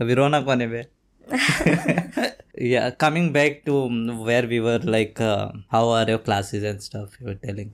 अभी 0.00 0.14
रोना 0.14 0.40
कोने 0.40 0.68
पे 0.68 0.86
yeah 2.54 2.90
coming 2.90 3.32
back 3.32 3.64
to 3.64 3.82
um, 3.82 4.24
where 4.24 4.46
we 4.46 4.60
were 4.60 4.78
like 4.78 5.20
uh, 5.20 5.50
how 5.70 5.88
are 5.88 6.06
your 6.08 6.18
classes 6.18 6.64
and 6.64 6.82
stuff 6.82 7.20
you 7.20 7.26
were 7.26 7.40
telling? 7.46 7.70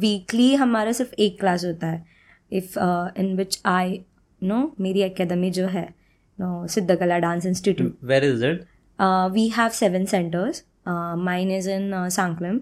Weekly 0.00 0.52
uh, 0.54 0.60
हमारा 0.60 0.92
सिर्फ़ 0.92 1.14
एक 1.18 1.38
क्लास 1.40 1.64
होता 1.64 1.86
है। 1.86 2.04
If 2.52 2.78
in 3.18 3.34
which 3.36 3.60
I 3.66 4.00
know 4.42 4.74
मेरी 4.80 5.02
एकेडमी 5.02 5.50
जो 5.50 5.66
है 5.66 5.88
no 6.38 6.66
Siddhkala 6.66 7.18
dance 7.18 7.46
institute 7.46 7.96
where 8.10 8.24
is 8.30 8.42
it? 8.42 8.64
We 9.34 9.48
have 9.48 9.68
seven 9.68 10.04
centres 10.04 10.64
mine 10.88 11.50
is 11.50 11.70
in 11.70 12.08
Sanquelim 12.08 12.60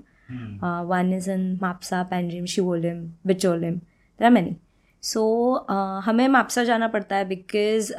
one 0.90 1.12
is 1.12 1.30
in 1.30 1.58
Mapusa 1.62 2.02
Panjim 2.10 2.44
Siolim 2.46 3.02
Bicholim 3.26 3.74
there 3.74 4.24
are 4.24 4.30
many 4.30 4.56
so 5.02 5.22
हमें 6.06 6.26
मापसा 6.28 6.64
जाना 6.64 6.88
पड़ता 6.88 7.16
है 7.16 7.28
because 7.28 7.92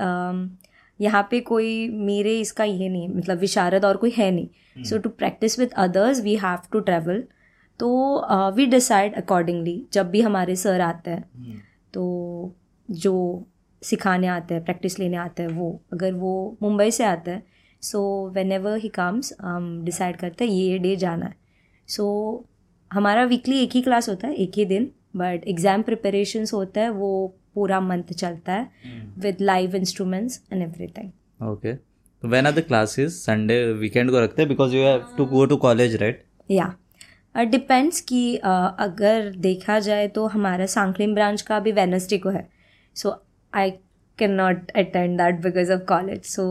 यहाँ 1.00 1.28
पे 1.32 1.40
कोई 1.42 1.88
मेरे 1.90 2.40
इसका 2.40 2.64
ये 2.64 2.90
नहीं 2.90 3.08
मतलब 3.10 3.38
विशारद 3.40 3.86
और 3.86 3.98
कोई 3.98 4.12
है 4.18 4.30
नहीं। 4.32 4.84
So 4.84 4.98
to 4.98 5.10
practise 5.12 5.60
with 5.60 5.72
others 5.78 6.22
we 6.22 6.36
have 6.36 6.68
to 6.72 6.80
travel 6.82 7.24
तो 7.80 7.90
वी 8.56 8.66
डिसाइड 8.66 9.16
अकॉर्डिंगली 9.16 9.84
जब 9.94 10.10
भी 10.10 10.22
हमारे 10.22 10.56
सर 10.56 10.82
आते 10.82 11.12
हैं। 11.12 11.62
तो 11.94 12.54
जो 12.90 13.16
सिखाने 13.82 14.28
आते 14.28 14.54
हैं 14.54 14.64
प्रैक्टिस 14.64 15.00
लेने 15.00 15.18
आते 15.18 15.44
हैं 15.44 15.50
वो 15.50 15.82
अगर 15.94 16.14
वो 16.16 16.34
मुंबई 16.62 16.92
से 16.92 17.04
आते 17.04 17.32
हैं 17.32 17.44
so 17.84 18.02
when 18.36 18.52
ever 18.52 18.78
he 18.78 18.90
comes 18.92 19.34
हम 19.42 19.84
डिसाइड 19.86 20.18
करते 20.18 20.46
हैं 20.46 20.52
ये 20.52 20.78
डे 20.80 20.96
जाना 20.96 21.26
है। 21.26 21.36
सो 21.88 22.04
so, 22.04 22.48
हमारा 22.92 23.24
वीकली 23.26 23.58
एक 23.60 23.72
ही 23.74 23.82
क्लास 23.82 24.10
होता 24.10 24.28
है 24.28 24.36
एक 24.36 24.58
ही 24.58 24.66
दिन 24.66 24.90
बट 25.16 25.48
एग्ज़ाम 25.48 25.82
प्रिपरेशंस 25.82 26.54
होता 26.54 26.82
है 26.82 26.90
वो 26.92 27.36
पूरा 27.56 27.80
मंथ 27.82 28.14
चलता 28.14 28.54
है 28.54 28.70
with 29.20 29.42
live 29.42 29.76
instruments 29.76 30.42
and 30.54 30.62
everything 30.62 31.50
okay 31.50 31.74
when 32.24 32.48
are 32.48 32.54
the 32.54 32.64
classes 32.68 33.24
Sunday 33.26 33.64
weekend 33.74 34.12
को 34.12 34.20
रखते 34.20 34.42
हैं? 34.42 34.50
Because 34.50 34.76
you 34.76 34.82
have 34.84 35.06
to 35.18 35.26
go 35.26 35.46
to 35.46 35.58
college 35.58 35.96
right 36.02 36.24
या 36.52 36.74
डिपेंड्स 37.36 38.02
कि 38.02 38.22
uh, 38.38 38.72
अगर 38.80 39.30
देखा 39.38 39.80
जाए 39.80 40.08
तो 40.08 40.26
हमारा 40.28 40.66
सांकलिम 40.66 41.14
ब्रांच 41.16 41.42
का 41.42 41.60
भी 41.60 41.72
वेनसडे 41.72 42.18
को 42.18 42.30
है. 42.30 42.48
So 42.96 43.16
I 43.54 43.72
can 44.20 44.32
not 44.32 44.72
attend 44.72 45.18
that 45.18 45.42
because 45.44 45.72
of 45.74 45.82
college 45.90 46.24
so 46.26 46.46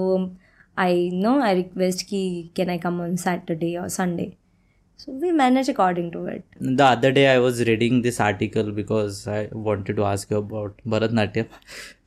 I 0.79 1.11
know 1.15 1.39
I 1.41 1.55
request 1.55 2.07
कि 2.09 2.51
can 2.57 2.71
I 2.71 2.79
come 2.79 3.01
on 3.01 3.17
Saturday 3.17 3.75
और 3.77 3.89
Sunday 3.89 4.33
So 5.05 5.11
we 5.11 5.33
manage 5.33 5.69
according 5.69 6.13
to 6.13 6.27
it. 6.27 6.45
The 6.61 6.85
other 6.85 7.11
day 7.11 7.27
I 7.29 7.39
was 7.41 7.65
reading 7.67 8.03
this 8.03 8.21
article 8.21 8.71
because 8.71 9.27
I 9.27 9.49
wanted 9.51 9.97
to 9.97 10.05
ask 10.05 10.31
you 10.31 10.37
about 10.37 10.77
Bharatnatyam. 10.87 11.47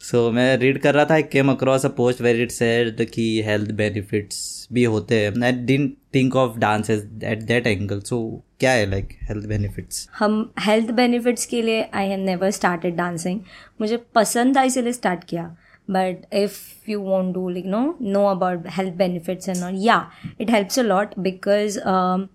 So 0.10 0.30
मैं 0.32 0.46
read 0.62 0.80
कर 0.82 0.94
रहा 0.94 1.06
था 1.06 1.16
I 1.16 1.24
came 1.34 1.50
across 1.54 1.88
a 1.90 1.92
post 1.98 2.22
where 2.28 2.42
it 2.46 2.56
said 2.58 3.02
कि 3.16 3.26
health 3.48 3.74
benefits 3.82 4.38
भी 4.74 4.84
होते 4.94 5.20
हैं 5.24 5.44
I 5.44 5.52
didn't 5.72 5.98
think 6.18 6.38
of 6.44 6.58
dance 6.66 6.94
as 6.96 7.04
at 7.34 7.46
that 7.52 7.68
angle. 7.74 8.06
So 8.12 8.22
क्या 8.60 8.72
है 8.72 8.90
like 8.92 9.14
health 9.30 9.50
benefits? 9.54 10.08
हम 10.20 10.40
health 10.68 10.96
benefits 11.02 11.46
के 11.54 11.62
लिए 11.62 11.84
I 12.04 12.08
have 12.14 12.26
never 12.32 12.54
started 12.62 12.98
dancing. 13.04 13.40
मुझे 13.82 13.98
पसंद 14.16 14.56
था 14.58 14.64
इसीलिए 14.72 14.94
start 14.94 15.26
किया. 15.30 15.56
but 15.88 16.26
if 16.32 16.88
you 16.88 17.00
want 17.00 17.34
to 17.34 17.42
like 17.56 17.66
know 17.66 17.96
know 18.00 18.28
about 18.30 18.66
health 18.66 18.98
benefits 18.98 19.48
and 19.48 19.64
all 19.64 19.76
yeah 19.88 20.06
it 20.40 20.50
helps 20.50 20.78
a 20.78 20.84
lot 20.84 21.12
because 21.22 21.78
um, 21.86 22.30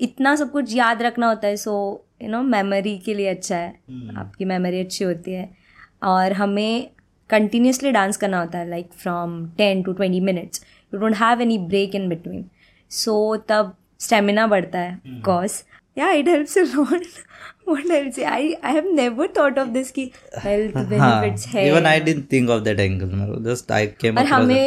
इतना 0.00 0.34
सब 0.36 0.50
कुछ 0.50 0.74
याद 0.74 1.02
रखना 1.02 1.26
होता 1.26 1.48
है 1.48 1.56
सो 1.56 2.04
यू 2.22 2.28
नो 2.28 2.42
मेमोरी 2.42 2.98
के 2.98 3.14
लिए 3.14 3.28
अच्छा 3.28 3.56
है। 3.56 3.72
Hmm. 3.72 4.18
आपकी 4.18 4.44
मेमोरी 4.44 4.80
अच्छी 4.80 5.04
होती 5.04 5.32
है। 5.32 5.48
और 6.02 6.32
हमें 6.32 6.90
कंटिन्यूसली 7.30 7.90
डांस 7.90 8.16
करना 8.16 8.40
होता 8.40 8.58
है 8.58 8.68
like 8.68 8.92
from 8.92 9.46
ten 9.48 9.82
to 9.82 9.92
twenty 9.92 10.20
minutes 10.20 10.64
you 10.94 11.00
don't 11.00 11.16
have 11.16 11.40
any 11.40 11.58
break 11.58 11.94
in 11.94 12.08
between 12.08 12.44
so 12.90 13.36
तब 13.36 13.76
स्टेमिना 14.00 14.46
बढ़ता 14.46 14.78
है 14.78 15.00
कॉज 15.06 15.62
या 15.98 16.10
इट 16.10 16.28
हेल्प्स 16.28 16.58
अ 16.58 16.62
लॉट 16.62 17.02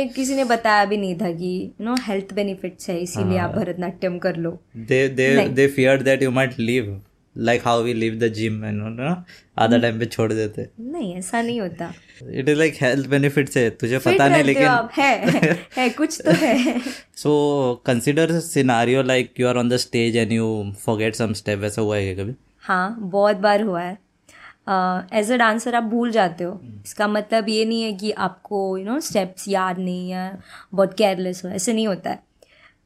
किसी 0.07 0.35
ने 0.35 0.43
बताया 0.43 0.85
भी 0.85 0.97
नहीं 0.97 1.15
था 1.15 1.31
की 1.31 1.71
नो 1.81 1.95
हेल्थ 2.01 2.33
बेनिफिट 2.33 2.75
है 2.89 2.99
इसीलिए 2.99 3.37
आप 3.37 3.55
भरतनाट्यम 3.55 4.17
कर 4.17 4.35
लो। 4.35 4.61
They 4.77 6.19
you 6.23 6.31
might 6.31 6.59
leave 6.59 7.01
like 7.37 7.61
how 7.65 7.83
we 7.83 7.93
leave 7.93 8.15
the 8.15 8.27
gym 8.27 8.63
आधा 8.63 9.73
hmm. 9.73 9.81
टाइम 9.81 9.99
पे 9.99 10.05
छोड़ 10.05 10.33
देते। 10.33 10.67
नहीं 10.79 11.15
ऐसा 11.15 11.41
नहीं 11.41 11.61
होता। 11.61 11.93
It 12.31 12.49
is 12.49 12.57
like 12.59 12.77
health 12.81 13.07
benefit 13.07 13.49
से 13.49 13.69
तुझे 13.69 13.97
पता 13.97 14.29
नहीं 14.29 14.43
लेकिन 14.43 14.89
है, 14.93 15.53
है, 15.77 15.89
कुछ 15.89 16.21
तो 16.25 16.31
है। 16.31 16.81
So 17.15 17.83
consider 17.85 18.39
scenario 18.39 19.03
like 19.03 19.33
you 19.39 19.47
are 19.47 19.57
on 19.57 19.69
the 19.69 19.77
stage 19.77 20.17
and 20.17 20.31
you 20.31 20.73
forget 20.79 21.15
some 21.15 21.33
step 21.33 21.63
ऐसा 21.63 21.81
हुआ 21.81 21.97
है 21.97 22.15
कभी? 22.15 22.33
हाँ 22.63 22.95
बहुत 23.01 23.37
बार 23.37 23.61
हुआ 23.61 23.81
है। 23.81 23.97
एज 25.19 25.31
अ 25.31 25.35
डांसर 25.37 25.75
आप 25.75 25.83
भूल 25.85 26.11
जाते 26.11 26.43
हो। 26.43 26.59
इसका 26.85 27.07
मतलब 27.07 27.49
ये 27.49 27.63
नहीं 27.65 27.81
है 27.83 27.91
कि 27.93 28.11
आपको 28.13 28.77
यू 28.77 28.85
नो 28.85 28.99
स्टेप्स 29.01 29.47
याद 29.47 29.79
नहीं 29.79 30.09
है 30.11 30.39
बहुत 30.73 30.93
केयरलेस 30.97 31.43
हो 31.45 31.49
ऐसे 31.51 31.73
नहीं 31.73 31.87
होता 31.87 32.09
है। 32.09 32.23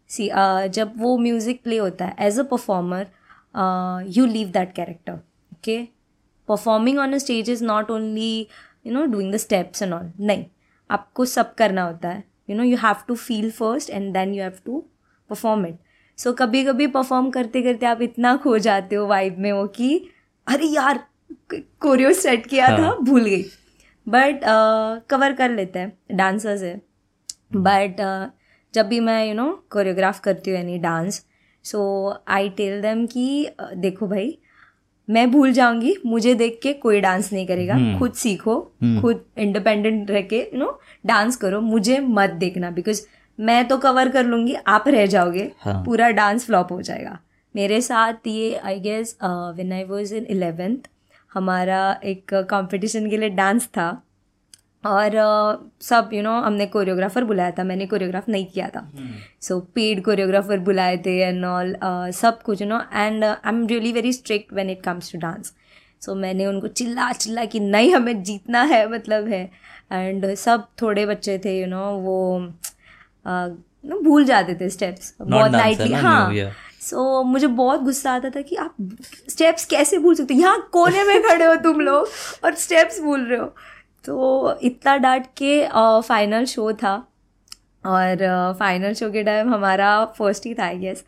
सी 0.10 0.28
uh, 0.30 0.68
जब 0.68 0.94
वो 0.98 1.18
म्यूज़िक 1.18 1.62
प्ले 1.64 1.78
होता 1.78 2.06
है 2.06 2.16
as 2.20 2.40
a 2.40 2.44
performer 2.44 3.08
you 4.10 4.26
leave 4.26 4.48
that 4.52 4.74
character 4.76 5.14
okay 5.14 5.82
performing 6.48 7.00
on 7.00 7.14
a 7.14 7.18
stage 7.18 7.50
is 7.50 7.64
not 7.66 7.92
only 7.92 8.48
you 8.86 8.94
know 8.94 9.06
doing 9.06 9.34
the 9.34 9.38
steps 9.38 9.82
and 9.82 9.94
all 9.94 10.12
नहीं। 10.20 10.46
आपको 10.90 11.26
सब 11.26 11.54
करना 11.56 11.84
होता 11.84 12.10
है। 12.10 12.24
You 12.50 12.56
know 12.58 12.64
you 12.64 12.78
have 12.78 13.04
to 13.08 13.16
feel 13.16 13.50
first 13.52 13.90
and 13.90 14.14
then 14.14 14.34
you 14.34 14.44
have 14.44 14.60
to 14.66 14.84
perform 15.30 15.66
it 15.66 15.78
so 16.18 16.30
so, 16.30 16.36
कभी 16.40 16.64
कभी 16.64 16.88
perform 16.88 17.30
करते 17.30 17.62
करते 17.62 17.86
आप 17.86 18.02
इतना 18.02 18.36
खो 18.36 18.58
जाते 18.58 18.96
हो 18.96 19.08
वाइब 19.08 19.40
में 19.40 19.52
वो 19.52 19.68
कि 19.68 20.10
अरे 20.48 20.66
यार 20.66 21.04
कोरियो 21.54 22.14
सेट 22.14 22.46
किया 22.48 22.68
हाँ. 22.68 22.78
था 22.78 22.96
भूल 22.96 23.26
गई 23.26 23.44
बट 24.08 24.40
कवर 25.10 25.32
uh, 25.32 25.38
कर 25.38 25.50
लेते 25.50 25.80
हैं 25.80 25.98
डांसर्स 26.12 26.64
है 26.64 26.82
बट 27.56 28.02
uh, 28.02 28.30
जब 28.74 28.88
भी 28.88 29.00
मैं 29.00 29.26
यू 29.28 29.34
नो 29.34 29.52
कोरियोग्राफ 29.70 30.20
करती 30.20 30.52
हूँ 30.52 30.58
यानी 30.60 30.78
dance 30.78 31.26
so 31.66 31.82
I 32.28 32.50
tell 32.50 32.82
them 32.82 33.06
कि 33.06 33.50
देखो 33.76 34.08
भाई 34.08 34.38
मैं 35.10 35.32
भूल 35.32 35.52
जाऊँगी 35.52 35.96
मुझे 36.06 36.34
देख 36.36 36.60
के 36.64 36.74
कोई 36.74 37.00
डांस 37.02 37.32
नहीं 37.34 37.48
करेगा 37.48 37.74
hmm. 37.74 38.00
खुद 38.00 38.14
सीखो 38.14 38.56
hmm. 38.84 39.02
खुद 39.02 39.26
इंडिपेंडेंट 39.38 40.12
रह 40.12 40.22
के 40.22 40.40
यू 40.54 40.60
नो 40.60 40.80
डांस 41.06 41.36
करो 41.36 41.62
मुझे 41.62 42.00
मत 42.00 42.30
देखना 42.30 42.72
बिकॉज़ 42.72 43.02
मैं 43.40 43.68
तो 43.68 43.78
कवर 43.78 44.10
कर 44.10 44.26
लूँगी 44.26 44.56
आप 44.68 44.88
रह 44.88 45.06
जाओगे। 45.06 45.52
हाँ. 45.60 45.84
पूरा 45.86 46.10
डांस 46.12 46.46
फ्लॉप 46.46 46.72
हो 46.72 46.82
जाएगा। 46.82 47.18
मेरे 47.56 47.82
साथ 47.82 48.28
ये 48.28 48.56
I 48.56 48.80
guess 48.80 49.18
when 49.24 49.74
I 49.74 49.84
was 49.84 50.14
in 50.14 50.26
eleventh 50.30 50.90
हमारा 51.32 52.00
एक 52.04 52.34
कंपटीशन 52.50 53.10
के 53.10 53.18
लिए 53.18 53.30
डांस 53.32 53.68
था। 53.68 53.90
और 54.84 55.10
uh, 55.10 55.84
सब 55.84 56.10
यू 56.14 56.20
you 56.20 56.24
नो 56.24 56.30
know, 56.30 56.46
हमने 56.46 56.66
कोरियोग्राफर 56.66 57.24
बुलाया 57.24 57.52
था। 57.52 57.64
मैंने 57.64 57.86
कोरियोग्राफ 57.88 58.28
नहीं 58.30 58.46
किया 58.46 58.68
था। 58.70 58.82
सो 59.42 59.60
पेड 59.76 60.04
कोरियोग्राफर 60.06 60.60
बुलाए 60.60 60.98
थे 61.06 61.18
एंड 61.20 61.46
ऑल 61.46 61.76
सब 62.14 62.42
कुछ 62.42 62.62
you 62.62 62.68
know 62.68 62.80
and 62.94 63.24
I 63.24 63.50
am 63.50 63.66
really 63.68 63.92
very 63.92 64.14
strict 64.14 64.54
when 64.54 64.70
it 64.70 64.82
comes 64.84 65.12
to 65.12 65.20
dance 65.20 65.54
so 66.02 66.16
मैंने 66.16 66.46
उनको 66.46 66.68
चिल्ला 66.68 67.12
चिल्ला 67.12 67.46
कि 67.46 67.60
नहीं 67.60 67.94
हमें 67.94 68.24
जीतना 68.24 68.62
है 68.64 68.88
मतलब 68.92 69.28
है। 69.28 69.44
एंड 69.92 70.34
सब 70.36 70.68
थोड़े 70.82 71.06
बच्चे 71.06 71.38
थे 71.46 71.58
यू 71.58 71.66
you 71.66 71.74
नो 71.74 71.82
know, 71.82 72.04
वो 72.04 72.54
भूल 73.26 74.26
जाते 74.26 74.56
थे 74.56 74.70
स्टेप्स 74.70 75.14
बहुत 75.22 75.52
लाइटली 75.52 75.94
हाँ। 75.94 76.34
सो 76.82 77.22
so, 77.22 77.26
मुझे 77.26 77.48
बहुत 77.48 77.82
गुस्सा 77.82 78.12
आता 78.12 78.30
था 78.30 78.42
कि 78.42 78.56
आप 78.56 78.76
स्टेप्स 79.30 79.66
कैसे 79.66 79.98
भूल 79.98 80.16
सकते 80.16 80.34
हो? 80.34 80.40
यहाँ 80.40 80.70
कोने 80.74 81.04
में 81.04 81.22
खड़े 81.24 81.46
हो 81.46 81.56
तुम 81.64 81.80
लोग 81.82 82.08
और 82.44 82.56
स्टेप्स 82.56 83.00
भूल 83.02 83.26
रहे 83.26 83.40
हो। 83.40 83.46
तो 84.06 84.60
इतना 84.64 84.96
डांट 84.98 85.26
के 85.38 85.68
फाइनल 86.08 86.46
शो 86.46 86.72
था। 86.74 86.96
और 87.86 88.56
फाइनल 88.60 88.94
शो 88.94 89.10
के 89.12 89.24
टाइम 89.24 89.54
हमारा 89.54 89.94
फ़र्स्ट 90.18 90.46
ही 90.46 90.54
था 90.54 90.64
आई 90.66 90.78
गेस 90.78 91.04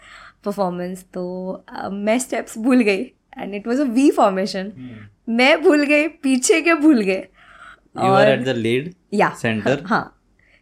परफॉर्मेंस 0.46 1.04
तो 1.14 1.24
uh, 1.76 1.92
मैं 1.92 2.18
स्टेप्स 2.20 2.58
भूल 2.58 2.82
गई 2.82 3.02
and 3.38 3.54
it 3.56 3.68
was 3.68 3.80
a 3.80 3.84
V 3.84 4.10
formation 4.12 4.72
मैं 5.30 5.62
भूल 5.64 5.84
गई 5.86 6.08
पीछे 6.24 6.62
के 6.62 6.74
भूल 6.74 7.02
गए। 7.02 7.28
और 7.98 8.28
एट 8.30 8.44
द 8.46 8.56
लीड 8.58 8.94
या 9.14 9.30
सेंटर 9.42 9.84
हाँ। 9.86 10.04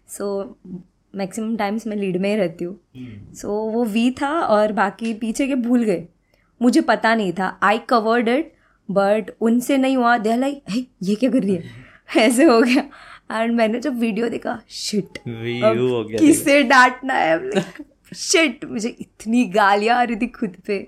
सो 0.09 0.57
मैक्सिमम 1.15 1.55
टाइम्स 1.55 1.87
मैं 1.87 1.97
लीड 1.97 2.17
में 2.17 2.29
ही 2.29 2.35
रहती 2.35 2.65
हूँ। 2.65 2.79
So 2.97 3.27
hmm. 3.27 3.37
so, 3.37 3.45
वो 3.45 3.85
वी 3.85 4.11
था 4.11 4.41
और 4.41 4.71
बाकी 4.71 5.13
पीछे 5.13 5.47
के 5.47 5.55
भूल 5.55 5.83
गए। 5.83 6.07
मुझे 6.61 6.81
पता 6.81 7.15
नहीं 7.15 7.33
था। 7.33 7.59
आई 7.63 7.77
कवर्ड 7.77 8.27
इट 8.27 8.53
बट 8.91 9.31
उनसे 9.41 9.77
नहीं 9.77 9.97
हुआ। 9.97 10.17
दे 10.17 10.35
लाइक 10.35 10.63
हे 10.69 10.85
ये 11.03 11.15
क्या 11.15 11.29
कर 11.29 11.43
रही 11.43 11.55
है? 11.55 11.63
ऐसे 12.17 12.43
हो 12.43 12.61
गया। 12.61 12.89
एंड 13.41 13.55
मैंने 13.55 13.79
जब 13.79 13.99
वीडियो 13.99 14.29
देखा 14.29 14.61
शिट 14.69 15.07
किससे 16.19 16.63
डांटना 16.63 17.13
है? 17.13 17.51
शिट 18.15 18.65
मुझे 18.65 18.89
इतनी 18.89 19.45
गालियाँ 19.45 19.97
आ 19.97 20.03
रही 20.03 20.15
थी 20.15 20.27
खुद 20.27 20.57
पे। 20.67 20.87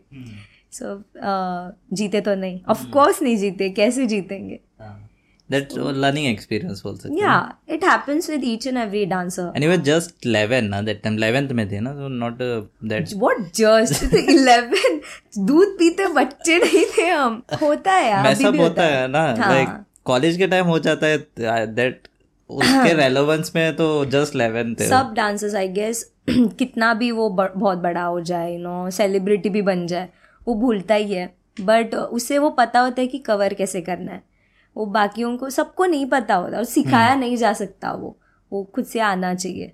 सो 0.71 0.85
hmm. 0.85 1.01
so, 1.01 1.09
uh, 1.17 1.97
जीते 1.97 2.21
तो 2.21 2.35
नहीं। 2.35 2.61
Of 2.69 2.89
course 2.89 3.15
hmm. 3.15 3.23
नहीं 3.23 3.37
जीते। 3.37 3.69
कैसे 3.69 4.05
जीतेंगे? 4.05 4.59
That 5.49 5.73
learning 6.03 6.25
experience 6.29 6.81
बोल 6.83 6.95
सकते 6.97 7.19
yeah 7.21 7.75
it 7.75 7.83
happens 7.87 8.29
with 8.29 8.45
each 8.51 8.65
and 8.71 8.79
every 8.83 9.03
dancer. 9.09 9.45
And 9.55 9.65
you 9.65 9.69
were 9.71 9.83
just 9.89 10.25
11 10.29 10.69
ना? 10.69 10.81
That 10.83 11.03
time 11.03 11.17
11th 11.17 11.51
में 11.51 11.67
थे 11.71 11.79
ना? 11.79 11.93
So 11.99 12.07
not 12.23 12.41
uh, 12.41 12.61
that 12.93 13.13
what 13.25 13.43
just? 13.59 14.03
11 14.13 14.99
दूध 15.37 15.75
पीते 15.79 16.07
बच्चे 16.13 16.57
नहीं 16.57 16.85
थे 16.97 17.07
हम। 17.09 17.41
होता 17.61 17.91
है 17.91 18.09
यार 18.09 18.25
अभी 18.33 18.49
भी 18.51 18.57
होता 18.57 18.83
है 18.83 19.07
ना? 19.07 19.23
हाँ। 19.43 19.85
कॉलेज 20.05 20.37
के 20.37 20.47
टाइम 20.47 20.65
हो 20.65 20.79
जाता 20.79 21.07
है 21.07 21.17
दैट 21.75 22.07
उसके 22.49 22.93
रेलेवेंस 22.93 23.51
में 23.55 23.75
तो 23.75 24.05
जस्ट 24.05 24.33
11 24.33 24.79
थे। 24.79 24.87
सब 24.87 25.13
डांसर्स 25.15 25.55
आई 25.55 25.67
गेस 25.67 26.11
कितना 26.29 26.93
भी 26.93 27.11
वो 27.11 27.29
ब- 27.29 27.53
बहुत 27.57 27.77
बड़ा 27.77 28.03
हो 28.03 28.21
जाए 28.21 28.53
यू 28.53 28.59
नो 28.59 28.89
सेलिब्रिटी 28.91 29.49
भी 29.49 29.61
बन 29.61 29.87
जाए 29.87 30.09
वो 30.47 30.55
भूलता 30.55 30.95
ही 30.95 31.13
है। 31.13 31.33
बट 31.61 31.95
उसे 31.95 32.37
वो 32.37 32.49
पता 32.49 32.79
होता 32.79 33.01
है 33.01 33.07
कि 33.07 33.17
कवर 33.17 33.53
कैसे 33.53 33.81
करना 33.81 34.11
है। 34.11 34.34
वो 34.77 34.85
बाकियों 34.85 35.37
को 35.37 35.49
सबको 35.49 35.85
नहीं 35.85 36.05
पता 36.05 36.35
होता 36.35 36.57
और 36.57 36.63
सिखाया 36.63 37.11
हम्म। 37.11 37.19
नहीं 37.19 37.37
जा 37.37 37.53
सकता 37.53 37.91
वो। 37.91 38.17
वो 38.51 38.63
खुद 38.63 38.85
से 38.85 38.99
आना 38.99 39.33
चाहिए। 39.35 39.73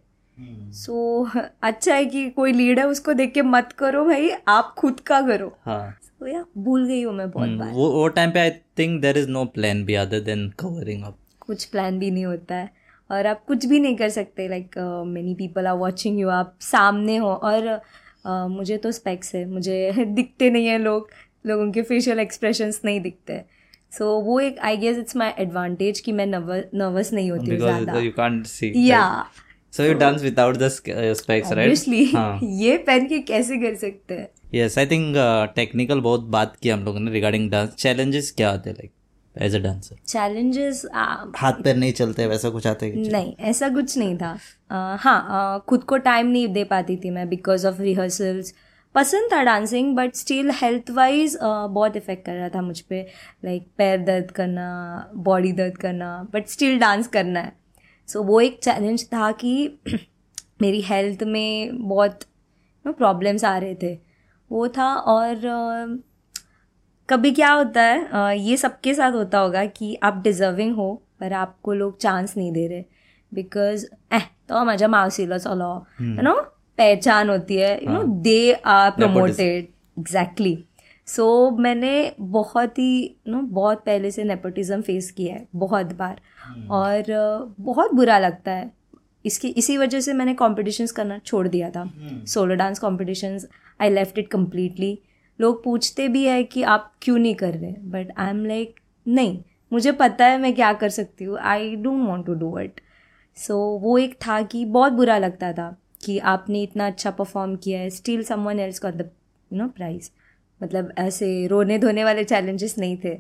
सो 0.74 1.28
so, 1.36 1.42
अच्छा 1.64 1.96
है 1.96 2.06
कि 2.06 2.30
कोई 2.30 2.52
लीड 2.54 2.80
है 2.80 2.88
उसको 2.88 3.14
देख 3.14 3.34
के 3.34 3.42
मत 3.42 3.72
करो 3.72 4.06
भाई 4.06 4.30
आप 4.48 4.76
खुद 4.78 5.00
का 5.00 5.22
करो। 5.22 5.58
हाँ। 5.66 5.98
यार 6.28 6.46
भूल 6.58 6.88
गई 6.88 7.02
हूँ 7.04 7.14
मैं 7.14 7.32
बहुत 7.32 7.48
हम्म, 7.48 7.60
बार। 7.60 7.70
वो 7.70 7.90
वो 7.92 8.08
टाइम 8.08 8.32
पे 8.32 8.40
I 8.40 8.50
think 8.50 9.02
there 9.02 9.18
is 9.18 9.30
no 9.30 9.46
plan 9.46 9.86
B 9.86 9.94
other 9.94 10.20
than 10.20 10.50
covering 10.50 11.04
up 11.04 11.18
कुछ 11.40 11.66
प्लान 11.66 12.00
भी 12.00 12.12
नहीं 12.12 12.26
होता 12.26 12.56
है। 12.56 12.70
और 13.12 13.28
आप 13.28 13.44
कुछ 13.46 13.66
भी 13.66 13.80
नहीं 13.80 13.96
कर 13.96 14.10
सकते 14.10 14.48
like 14.48 14.78
many 15.08 15.34
people 15.36 15.68
are 15.68 15.76
watching 15.76 16.20
you 16.20 16.30
आप 16.30 16.58
सामने 16.62 17.18
हो 17.18 17.28
और 17.28 17.82
uh, 18.28 18.48
मुझे 18.50 18.78
तो 18.78 18.92
स्पेक्स 18.92 19.36
है 19.36 19.46
मुझे 19.46 19.92
दिखते 20.06 20.50
नहीं 20.50 20.68
है 20.68 20.78
लोग। 20.78 21.10
लोगों 21.46 21.72
के 21.72 21.82
फेशियल 21.82 22.20
एक्सप्रेशंस 22.20 22.82
नहीं 22.86 23.02
दिखते। 23.02 23.61
सो 23.94 24.04
so, 24.04 24.26
वो 24.26 24.40
एक 24.40 24.60
I 24.60 24.78
guess 24.78 24.98
it's 24.98 25.16
my 25.16 25.32
advantage 25.40 26.00
कि 26.00 26.12
मैं 26.12 26.26
नर्वस 26.26 27.14
नहीं 27.14 27.32
होती 27.32 27.52
हूँ 27.52 27.58
ज़्यादा। 27.60 28.00
यू 28.00 28.12
कांट 28.12 28.46
सी 28.48 28.74
या 28.90 29.02
so 29.74 29.84
you 29.84 29.94
dance 29.94 30.22
without 30.22 30.58
the 30.58 30.68
specs 30.68 31.52
right 31.52 31.52
obviously 31.52 32.06
हाँ। 32.06 32.40
ये 32.44 32.78
पहन 32.78 33.08
के 33.08 33.20
कैसे 33.20 33.58
कर 33.58 33.76
सकते 33.76 34.14
हैं? 34.14 34.28
Yes 34.56 34.78
I 34.78 34.86
think 34.86 35.16
technical 35.56 35.98
uh, 35.98 36.04
बहुत 36.04 36.22
बात 36.30 36.56
की 36.56 36.70
हम 36.70 36.84
लोगों 36.86 37.00
ने 37.00 37.12
रिगार्डिंग 37.12 37.50
डांस 37.52 37.70
चैलेंजेस 37.76 38.32
क्या 38.38 38.50
आते 38.50 38.70
हैं 38.70 38.76
like 38.78 38.92
as 39.36 39.56
a 39.56 39.60
dancer 39.60 39.96
challenges 40.08 40.86
हाथ 41.38 41.62
पैर 41.64 41.76
नहीं 41.76 41.94
चलते 41.94 42.28
वैसा 42.28 42.50
कुछ 42.50 42.68
आते 42.68 42.86
हैं? 42.86 42.96
नहीं 43.12 43.34
ऐसा 43.40 43.70
कुछ 43.70 43.98
नहीं 43.98 44.18
था। 44.18 44.32
अ, 44.72 44.98
हाँ 45.00 45.56
अ, 45.56 45.66
खुद 45.66 45.84
को 45.84 45.98
टाइम 45.98 46.28
नहीं 46.28 46.48
दे 46.48 46.64
पाती 46.64 46.98
थी 46.98 47.10
मैं 47.10 47.28
बिकॉज़ 47.30 47.68
ऑफ़ 47.68 47.82
रिहर्सल्स 47.82 48.54
पसंद 48.96 49.32
था 49.34 49.42
dancing 49.44 49.96
but 49.96 50.16
still 50.16 50.52
health 50.52 50.90
wise 50.92 51.38
बहुत 51.44 51.96
इफ़ेक्ट 51.96 52.26
कर 52.26 52.34
रहा 52.34 52.50
था 52.50 52.62
मुझ 52.62 52.80
पर 52.82 53.06
लाइक 53.46 53.68
पैर 53.78 53.98
दर्द 54.06 54.32
करना 54.32 54.66
बॉडी 55.28 55.52
दर्द 55.52 55.78
करना 55.78 56.12
बट 56.34 56.48
स्टिल 56.48 56.80
डांस 56.80 57.08
करना 57.08 57.40
है. 57.40 57.54
सो 58.10 58.20
so, 58.20 58.26
वो 58.26 58.40
एक 58.42 58.60
चैलेंज 58.64 59.06
था 59.14 59.32
कि 59.32 59.80
मेरी 60.62 60.82
हेल्थ 60.82 61.24
में 61.24 61.78
बहुत 61.88 62.24
प्रॉब्लम्स 62.86 63.44
आ 63.46 63.58
रहे 63.58 63.76
थे. 63.76 63.94
वो 64.52 64.68
था 64.68 64.94
और 64.96 65.46
अ, 65.46 65.98
कभी 67.10 67.32
क्या 67.32 67.52
होता 67.52 67.82
है 67.82 68.06
अ, 68.08 68.30
ये 68.32 68.58
सबके 68.58 68.94
साथ 68.94 69.12
होता 69.12 69.40
होगा 69.40 69.66
कि 69.66 69.96
आप 70.04 70.22
डिज़र्विंग 70.24 70.76
हो 70.76 70.94
पर 71.20 71.34
आपको 71.34 71.74
लोग 71.74 71.98
चांस 71.98 72.38
नहीं 72.38 72.52
दे 72.52 72.68
रहे. 72.68 72.84
बिकॉज़ 73.32 73.86
एह 74.14 74.26
तो 74.50 74.64
माझ्या 74.66 74.88
मावशीला 74.88 75.38
चलो 75.38 75.74
यू 76.02 76.22
नो 76.22 76.34
पहचान 76.82 77.30
होती 77.30 77.56
है 77.56 77.74
you 77.76 77.90
know 77.90 78.04
they 78.24 78.52
are 78.54 78.92
promoted 78.92 79.68
exactly 80.00 80.58
so 81.08 81.26
मैंने 81.60 81.92
बहुत 82.20 82.78
ही 82.80 83.02
यू 83.04 83.34
नो 83.34 83.42
बहुत 83.54 83.84
पहले 83.86 84.12
से 84.12 84.24
नेपोटिज्म 84.24 84.82
फेस 84.82 85.10
किया 85.12 85.34
है 85.36 85.48
बहुत 85.56 85.94
बार। 85.96 86.20
और 86.72 87.04
बहुत 87.60 87.94
बुरा 87.94 88.18
लगता 88.20 88.52
है। 88.52 88.70
इसकी 89.26 89.48
इसी 89.58 89.78
वजह 89.78 90.00
से 90.00 90.14
मैंने 90.14 90.34
कॉम्पिटिशन्स 90.34 90.92
करना 90.92 91.18
छोड़ 91.20 91.48
दिया 91.48 91.70
था। 91.70 91.84
Solo 92.28 92.56
dance 92.56 92.80
competitions 92.80 93.48
I 93.80 93.90
left 93.90 94.20
it 94.20 94.28
completely 94.28 94.98
लोग 95.40 95.64
पूछते 95.64 96.08
भी 96.08 96.24
है 96.26 96.44
कि 96.44 96.64
आप 96.66 96.92
क्यों 97.02 97.18
नहीं 97.18 97.36
कर 97.36 97.54
रहे 97.54 97.72
बट 97.92 98.14
आई 98.18 98.30
एम 98.30 98.46
लाइक 98.46 98.80
नहीं 99.06 99.40
मुझे 99.72 99.92
पता 99.92 100.26
है 100.26 100.38
मैं 100.42 100.54
क्या 100.56 100.72
कर 100.74 100.90
सकती 100.90 101.26
हूँ। 101.26 101.38
I 101.40 101.76
don't 101.76 102.08
want 102.08 102.26
to 102.26 102.34
do 102.36 102.58
it 102.60 102.82
so 103.38 103.58
वो 103.80 103.98
एक 103.98 104.16
था 104.28 104.42
कि 104.44 104.66
बहुत 104.68 104.94
बुरा 104.94 105.18
लगता 105.18 105.54
था। 105.54 105.76
कि 106.04 106.18
आपने 106.20 106.62
इतना 106.64 106.88
अच्छा 106.88 107.12
परफॉर्म 107.12 107.56
किया 107.56 107.80
है 107.80 107.90
still 107.90 108.24
someone 108.24 108.60
else 108.60 108.82
got 108.82 108.94
the 108.94 109.02
you 109.54 109.58
know 109.58 109.68
prize 109.68 110.12
मतलब 110.64 110.94
ऐसे 110.98 111.48
रोने 111.48 111.78
धोने 111.80 112.04
वाले 112.04 112.24
चैलेंजेस 112.24 112.78
नहीं 112.78 112.98
थे. 113.06 113.18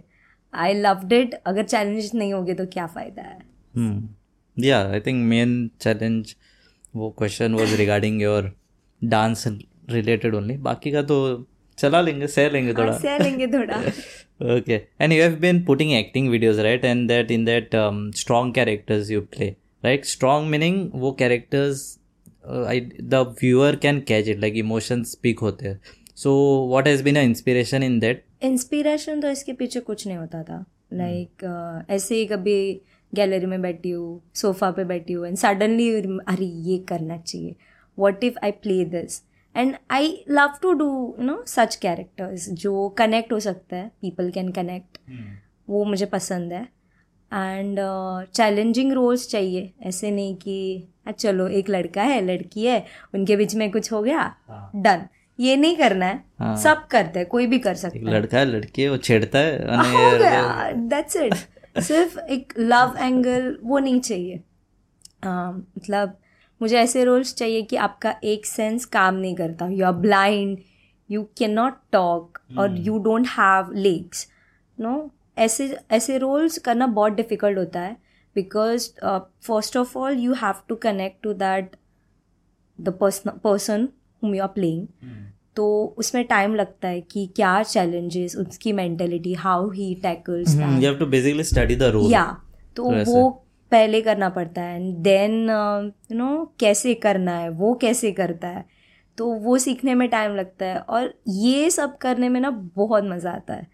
आई 0.53 0.73
लव्ड 0.73 1.13
इट 1.13 1.33
अगर 1.45 1.63
चैलेंजेस 1.63 2.13
नहीं 2.15 2.33
होंगे 2.33 2.53
तो 2.53 2.65
क्या 2.65 2.87
फ़ायदा 2.87 3.21
है? 3.21 3.39
हम्म 3.75 4.63
या 4.63 4.89
आई 4.89 4.99
थिंक 4.99 5.25
मेन 5.29 5.71
चैलेंज 5.81 6.35
वो 6.95 7.09
question 7.09 7.53
was 7.53 7.73
regarding 7.73 8.21
your 8.21 8.55
dance 9.03 9.47
related 9.89 10.35
only 10.35 10.57
बाकी 10.57 10.91
का 10.91 11.01
तो 11.01 11.47
चला 11.77 12.01
लेंगे 12.01 12.27
सह 12.27 12.49
लेंगे 12.49 12.73
थोड़ा. 12.73 12.91
हाँ, 12.91 12.99
सह 12.99 13.17
लेंगे 13.17 13.47
थोड़ा. 13.47 13.83
And 14.41 15.13
you 15.13 15.21
have 15.21 15.39
been 15.41 15.57
putting 15.65 15.93
acting 15.93 16.29
videos 16.31 16.59
right? 16.63 16.83
And 16.83 17.09
that 17.09 17.31
in 17.31 17.43
that 17.45 17.75
um, 17.75 18.11
strong 18.13 18.51
characters 18.53 19.11
you 19.11 19.21
play 19.21 19.49
right? 19.83 20.05
Strong 20.05 20.49
meaning 20.49 20.89
वो 20.95 21.15
I, 21.21 21.27
the 23.04 23.25
viewer 23.25 23.75
can 23.75 24.01
catch 24.01 24.25
it 24.27 24.36
like 24.36 24.63
emotions 24.65 25.04
speak 25.04 25.41
होते 25.41 25.67
हैं. 25.67 25.82
So 26.15 26.67
what 26.73 26.91
has 26.91 27.08
been 27.08 27.17
an 27.17 27.34
inspiration 27.34 27.84
in 27.84 27.97
that? 27.99 28.15
Inspiration 28.43 29.21
तो 29.21 29.30
इसके 29.30 29.54
पीछे 29.54 29.80
कुछ 29.80 30.08
नहीं 30.08 30.17
होता 30.17 30.43
था. 30.43 30.65
लाइक 30.93 31.30
like, 31.30 31.86
uh, 31.86 31.91
ऐसे 31.91 32.15
ही 32.15 32.25
कभी 32.25 32.82
गैलरी 33.15 33.45
में 33.45 33.62
बैठी 33.62 33.89
हूँ 33.89 34.21
सोफा 34.34 34.71
पे 34.71 34.84
बैठी 34.84 35.13
हूँ 35.13 35.27
एंड 35.27 35.38
सडनली 35.38 35.95
अरे 36.27 36.45
ये 36.45 36.77
करना 36.77 37.17
चाहिए. 37.17 37.56
What 37.99 38.23
if 38.23 38.36
I 38.43 38.51
play 38.51 38.86
this 38.86 39.23
and 39.58 39.75
I 39.91 40.25
love 40.30 40.49
to 40.62 40.73
do 40.73 41.15
you 41.19 41.25
know 41.25 41.43
such 41.47 41.75
characters 41.75 42.49
जो 42.49 42.89
कनेक्ट 42.89 43.34
हो 43.34 43.39
सकता 43.39 43.75
है. 43.75 43.91
पीपल 44.01 44.32
कैन 44.32 44.51
कनेक्ट 44.51 44.97
वो 45.69 45.86
मुझे 45.86 46.06
पसंद 46.06 46.54
है. 46.54 46.63
एंड 47.34 47.80
चैलेंजिंग 48.25 48.91
रोल्स 48.91 49.30
चाहिए. 49.30 49.73
ऐसे 49.84 50.12
नहीं 50.12 50.36
कि 50.36 50.84
"आ, 50.84 50.90
चलो 51.07 51.47
एक 51.47 51.69
लड़का 51.69 52.01
है 52.03 52.21
लड़की 52.25 52.65
है 52.65 52.85
उनके 53.13 53.35
बीच 53.35 53.55
में 53.55 53.69
कुछ 53.71 53.91
हो 53.91 54.01
गया 54.03 54.23
डन। 54.75 55.07
ये 55.39 55.55
नहीं 55.55 55.75
करना 55.77 56.05
है 56.05 56.23
हाँ। 56.39 56.55
सब 56.57 56.85
करते 56.87 57.19
हैं 57.19 57.27
कोई 57.27 57.47
भी 57.47 57.59
कर 57.59 57.75
सकता 57.75 57.97
है। 57.97 58.13
लड़का 58.13 58.37
है 58.37 58.45
लड़की 58.45 58.81
है 58.81 58.89
वो 58.89 58.97
छेड़ता 58.97 59.39
है 59.39 59.77
हो 59.77 60.17
गया 60.19 60.71
दैट्स 60.71 61.15
इट 61.15 61.33
सिर्फ़ 61.83 62.19
एक 62.19 62.53
लव 62.59 62.95
एंगल 62.99 63.57
वो 63.63 63.79
नहीं 63.79 63.99
चाहिए। 63.99 64.39
हाँ, 65.23 65.51
मतलब 65.77 66.17
मुझे 66.61 66.77
ऐसे 66.77 67.03
रोल्स 67.03 67.33
चाहिए 67.35 67.61
कि 67.61 67.75
आपका 67.75 68.13
एक 68.23 68.45
सेंस 68.45 68.85
काम 68.85 69.15
नहीं 69.15 69.35
करता। 69.35 69.67
You 69.67 69.85
are 69.85 69.93
blind 69.93 70.57
you 71.09 71.23
can 71.37 71.51
not 71.51 71.73
talk 71.91 72.39
और 72.57 72.77
you 72.77 72.97
don't 72.99 73.27
have 73.27 73.71
legs 73.73 74.27
no 74.79 75.11
ऐसे 75.37 75.75
ऐसे 75.91 76.17
रोल्स 76.17 76.57
करना 76.57 76.87
बहुत 76.87 77.13
डिफ़िकल्ट 77.13 77.57
होता 77.57 77.79
है। 77.79 77.95
Because 78.35 78.89
first 79.47 79.77
of 79.77 79.97
all 79.97 80.19
you 80.19 80.33
have 80.33 80.61
to 80.69 80.75
connect 80.83 81.23
to 81.23 81.33
that 81.33 81.75
the 82.79 82.89
person 83.43 83.87
whom 84.21 84.35
you 84.35 84.41
are 84.43 84.49
playing 84.49 84.87
तो 85.55 85.67
उसमें 85.97 86.23
टाइम 86.27 86.55
लगता 86.55 86.87
है 86.87 87.01
कि 87.01 87.25
क्या 87.35 87.61
चैलेंजेस 87.63 88.35
उसकी 88.35 88.73
mentality 88.73 89.33
how 89.35 89.69
he 89.69 89.93
tackles 90.03 90.55
you 90.55 90.87
have 90.87 90.99
to 90.99 91.07
basically 91.13 91.45
study 91.47 91.75
the 91.81 91.89
role. 91.93 92.11
या 92.11 92.25
तो 92.75 92.91
तो 92.91 93.11
वो 93.11 93.29
पहले 93.71 94.01
करना 94.01 94.29
पड़ता 94.29 94.61
है 94.61 94.75
एंड 94.75 94.95
देन 95.03 95.33
यू 96.11 96.17
नो 96.17 96.45
कैसे 96.59 96.93
करना 97.03 97.37
है 97.37 97.49
वो 97.49 97.73
कैसे 97.81 98.11
करता 98.11 98.47
है 98.47 98.65
तो 99.17 99.27
वो 99.43 99.57
सीखने 99.57 99.95
में 99.95 100.07
टाइम 100.09 100.35
लगता 100.35 100.65
है। 100.65 100.79
और 100.79 101.13
ये 101.27 101.69
सब 101.69 101.97
करने 101.97 102.29
में 102.29 102.39
ना 102.41 102.49
बहुत 102.75 103.03
मज़ा 103.03 103.31
आता 103.31 103.53
है 103.53 103.67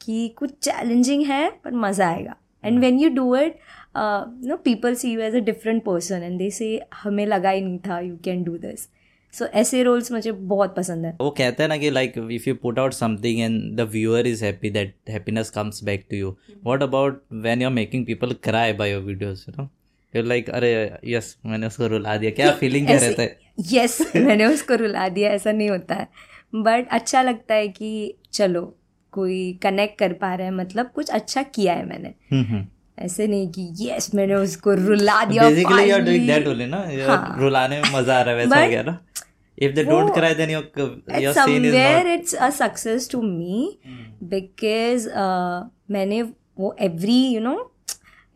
कि 0.00 0.28
कुछ 0.38 0.58
चैलेंजिंग 0.62 1.24
है 1.26 1.48
पर 1.64 1.74
मज़ा 1.76 2.08
आएगा। 2.08 2.34
And 2.64 2.78
when 2.78 2.98
you 3.00 3.08
do 3.10 3.34
it 3.36 3.58
no 3.96 4.56
people 4.64 4.94
see 4.94 5.12
you 5.12 5.20
as 5.20 5.34
a 5.34 5.40
different 5.44 5.82
person 5.84 6.22
and 6.22 6.38
they 6.38 6.50
say 6.50 6.80
हमें 7.02 7.24
लगा 7.26 7.50
ही 7.50 7.60
नहीं 7.60 7.78
था 7.86 8.00
you 8.00 8.16
can 8.24 8.42
do 8.44 8.56
this 8.58 8.88
so 9.34 9.46
ऐसे 9.54 9.82
रोल्स 9.82 10.10
मुझे 10.12 10.32
बहुत 10.32 10.74
पसंद 10.76 11.06
है। 11.06 11.16
वो 11.20 11.30
कहते 11.30 11.62
हैं 11.62 11.68
ना 11.68 11.76
कि 11.76 11.90
like 11.90 12.14
if 12.32 12.48
you 12.48 12.54
put 12.62 12.78
out 12.78 12.92
something 12.92 13.40
and 13.40 13.76
the 13.76 13.88
viewer 13.92 14.26
is 14.26 14.44
happy 14.44 14.70
that 14.70 14.94
happiness 15.10 15.50
comes 15.50 15.82
back 15.84 16.04
to 16.10 16.16
you 16.16 16.36
what 16.64 16.82
about 16.82 17.22
when 17.32 17.62
you 17.62 17.68
are 17.68 17.74
making 17.74 18.04
people 18.06 18.32
cry 18.44 18.72
by 18.72 18.90
your 18.90 19.02
videos 19.02 19.44
you 19.48 19.54
know 19.58 19.68
you 20.14 20.22
like 20.22 20.50
अरे 20.50 20.72
yes 21.04 21.36
मैंने 21.46 21.66
उसको 21.66 21.86
रुला 21.86 22.16
दिया. 22.16 22.30
क्या 22.30 22.50
feeling 22.52 22.86
क्या 22.86 22.96
रहता 22.96 23.22
है 23.22 23.38
yes 23.72 23.98
मैंने 24.16 24.46
उसको 24.46 24.74
रुला 24.74 25.08
दिया 25.08 25.30
ऐसा 25.30 25.52
नहीं 25.52 25.70
होता 25.70 25.94
है। 25.94 26.08
बट 26.54 26.88
अच्छा 26.90 27.22
लगता 27.22 27.54
है 27.54 27.68
कि 27.68 28.14
चलो 28.32 28.62
कोई 29.12 29.58
कनेक्ट 29.62 29.98
कर 29.98 30.12
पा 30.12 30.34
रहा 30.34 30.46
है 30.46 30.52
मतलब 30.52 30.90
कुछ 30.94 31.10
अच्छा 31.10 31.42
किया 31.42 31.74
है 31.74 31.86
मैंने। 31.86 32.14
हम्म 32.32 32.66
ऐसे 32.98 33.26
नहीं 33.26 33.48
कि 33.48 33.68
यस 33.80 34.14
मैंने 34.14 34.34
उसको 34.34 34.74
रुला 34.74 35.24
दिया 35.24 35.48
basically 35.48 35.82
you 35.82 35.94
are 35.94 36.00
doing 36.00 36.26
that 36.26 36.46
only 36.46 36.66
ना? 36.66 36.76
हाँ। 37.06 37.36
रुलाने 37.38 37.82
में 37.82 37.90
मज़ा 37.92 38.18
आ 38.18 38.22
रहा 38.22 38.34
है 38.34 38.36
वैसा 38.36 38.64
हो 38.64 38.70
गया 38.70 38.82
ना? 38.82 38.98
इफ़ 39.58 39.72
दे 39.72 39.84
डोंट 39.84 40.04
वो- 40.04 40.14
cry 40.14 40.34
then 40.34 40.50
your 40.50 40.72
At 41.12 41.20
your 41.22 41.34
scene 41.34 41.64
is 41.64 41.74
somewhere 41.74 42.06
not 42.06 42.20
it's 42.20 42.34
a 42.42 42.50
success 42.62 43.10
to 43.14 43.20
me 43.22 43.68
because 44.32 45.06
uh, 45.06 45.70
मैंने 45.90 46.22
वो 46.58 46.76
एवरी 46.80 47.26
यू 47.26 47.40
नो 47.40 47.72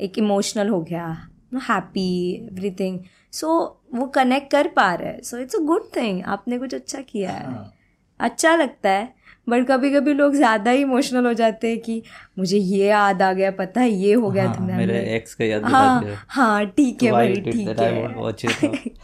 एक 0.01 0.19
इमोशनल 0.19 0.69
हो 0.69 0.81
गया 0.83 1.29
हैप्पी 1.55 2.33
एवरीथिंग 2.33 3.01
सो 3.33 3.49
वो 3.95 4.07
कनेक्ट 4.07 4.51
कर 4.51 4.69
पा 4.69 4.95
रहे 4.95 5.09
हैं। 5.09 5.23
So 5.23 5.39
it's 5.39 5.55
a 5.55 5.59
good 5.59 5.83
thing 5.97 6.23
आपने 6.25 6.59
कुछ 6.59 6.75
अच्छा 6.75 7.01
किया 7.01 7.31
है। 7.31 7.47
हाँ। 7.47 7.73
अच्छा 8.21 8.57
लगता 8.57 8.91
है। 8.91 9.15
बट 9.47 9.67
कभी 9.67 9.91
कभी 9.93 10.13
लोग 10.15 10.35
ज़्यादा 10.35 10.71
ही 10.71 10.81
इमोशनल 10.83 11.27
हो 11.27 11.33
जाते 11.33 11.69
हैं 11.69 11.79
कि 11.81 12.03
मुझे 12.39 12.59
ये 12.59 12.87
याद 12.87 13.23
आ 13.23 13.33
गया 13.33 13.51
पता 13.51 13.81
है 13.81 13.91
ये 13.91 14.13
हो 14.15 14.31
गया 14.31 14.47
हाँ, 14.47 14.55
था 14.57 14.77
मेरे 14.77 15.01
एक्स 15.17 15.35
का 15.35 15.45
याद 15.45 15.65
हाँ 15.65 16.03
हाँ 16.29 16.67
ठीक 16.67 17.03
है 17.03 17.13
भाई 17.13 17.35
ठीक. 17.41 17.69
है। 17.81 18.95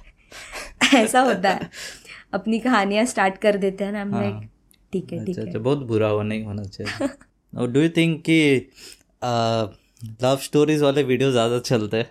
ऐसा 0.94 1.20
होता 1.20 1.50
है। 1.50 1.70
अपनी 2.34 2.58
कहानियाँ 2.58 3.04
स्टार्ट 3.04 3.36
कर 3.38 3.56
देते 3.56 3.84
हैं 3.84 3.92
ना 3.92 4.02
हम 4.02 4.14
हाँ। 4.14 4.22
लाइक 4.22 4.48
ठीक 4.92 5.12
है 5.12 5.24
ठीक 5.24 5.28
अच्छा 5.28 5.40
है। 5.42 5.46
अच्छा 5.46 5.58
बहुत 5.58 5.78
बुरा 5.86 6.08
हो 6.08 6.22
नहीं 6.22 6.44
होना 6.44 6.62
चाहिए। 6.64 7.08
और 7.52 7.70
डू 7.70 7.80
यू 7.80 7.88
थिंक 7.88 8.22
कि 8.28 8.68
लव 10.22 10.36
स्टोरीज 10.42 10.82
वाले 10.82 11.02
वीडियो 11.02 11.30
ज़्यादा 11.30 11.58
चलते 11.58 11.96
हैं? 11.96 12.10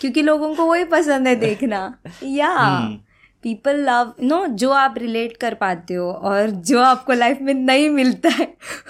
क्योंकि 0.00 0.22
लोगों 0.22 0.54
को 0.54 0.66
वही 0.66 0.84
पसंद 0.84 1.28
है 1.28 1.34
देखना। 1.36 1.80
या 2.22 2.48
हम्म। 2.50 2.98
पीपल 3.42 3.80
लव 3.80 4.12
नो 4.22 4.46
जो 4.46 4.70
आप 4.70 4.94
रिलेट 4.98 5.36
कर 5.36 5.54
पाते 5.54 5.94
हो 5.94 6.10
और 6.10 6.50
जो 6.50 6.80
आपको 6.80 7.12
लाइफ 7.12 7.40
में 7.40 7.52
नहीं 7.54 7.90
मिलता 7.90 8.28
है 8.28 8.46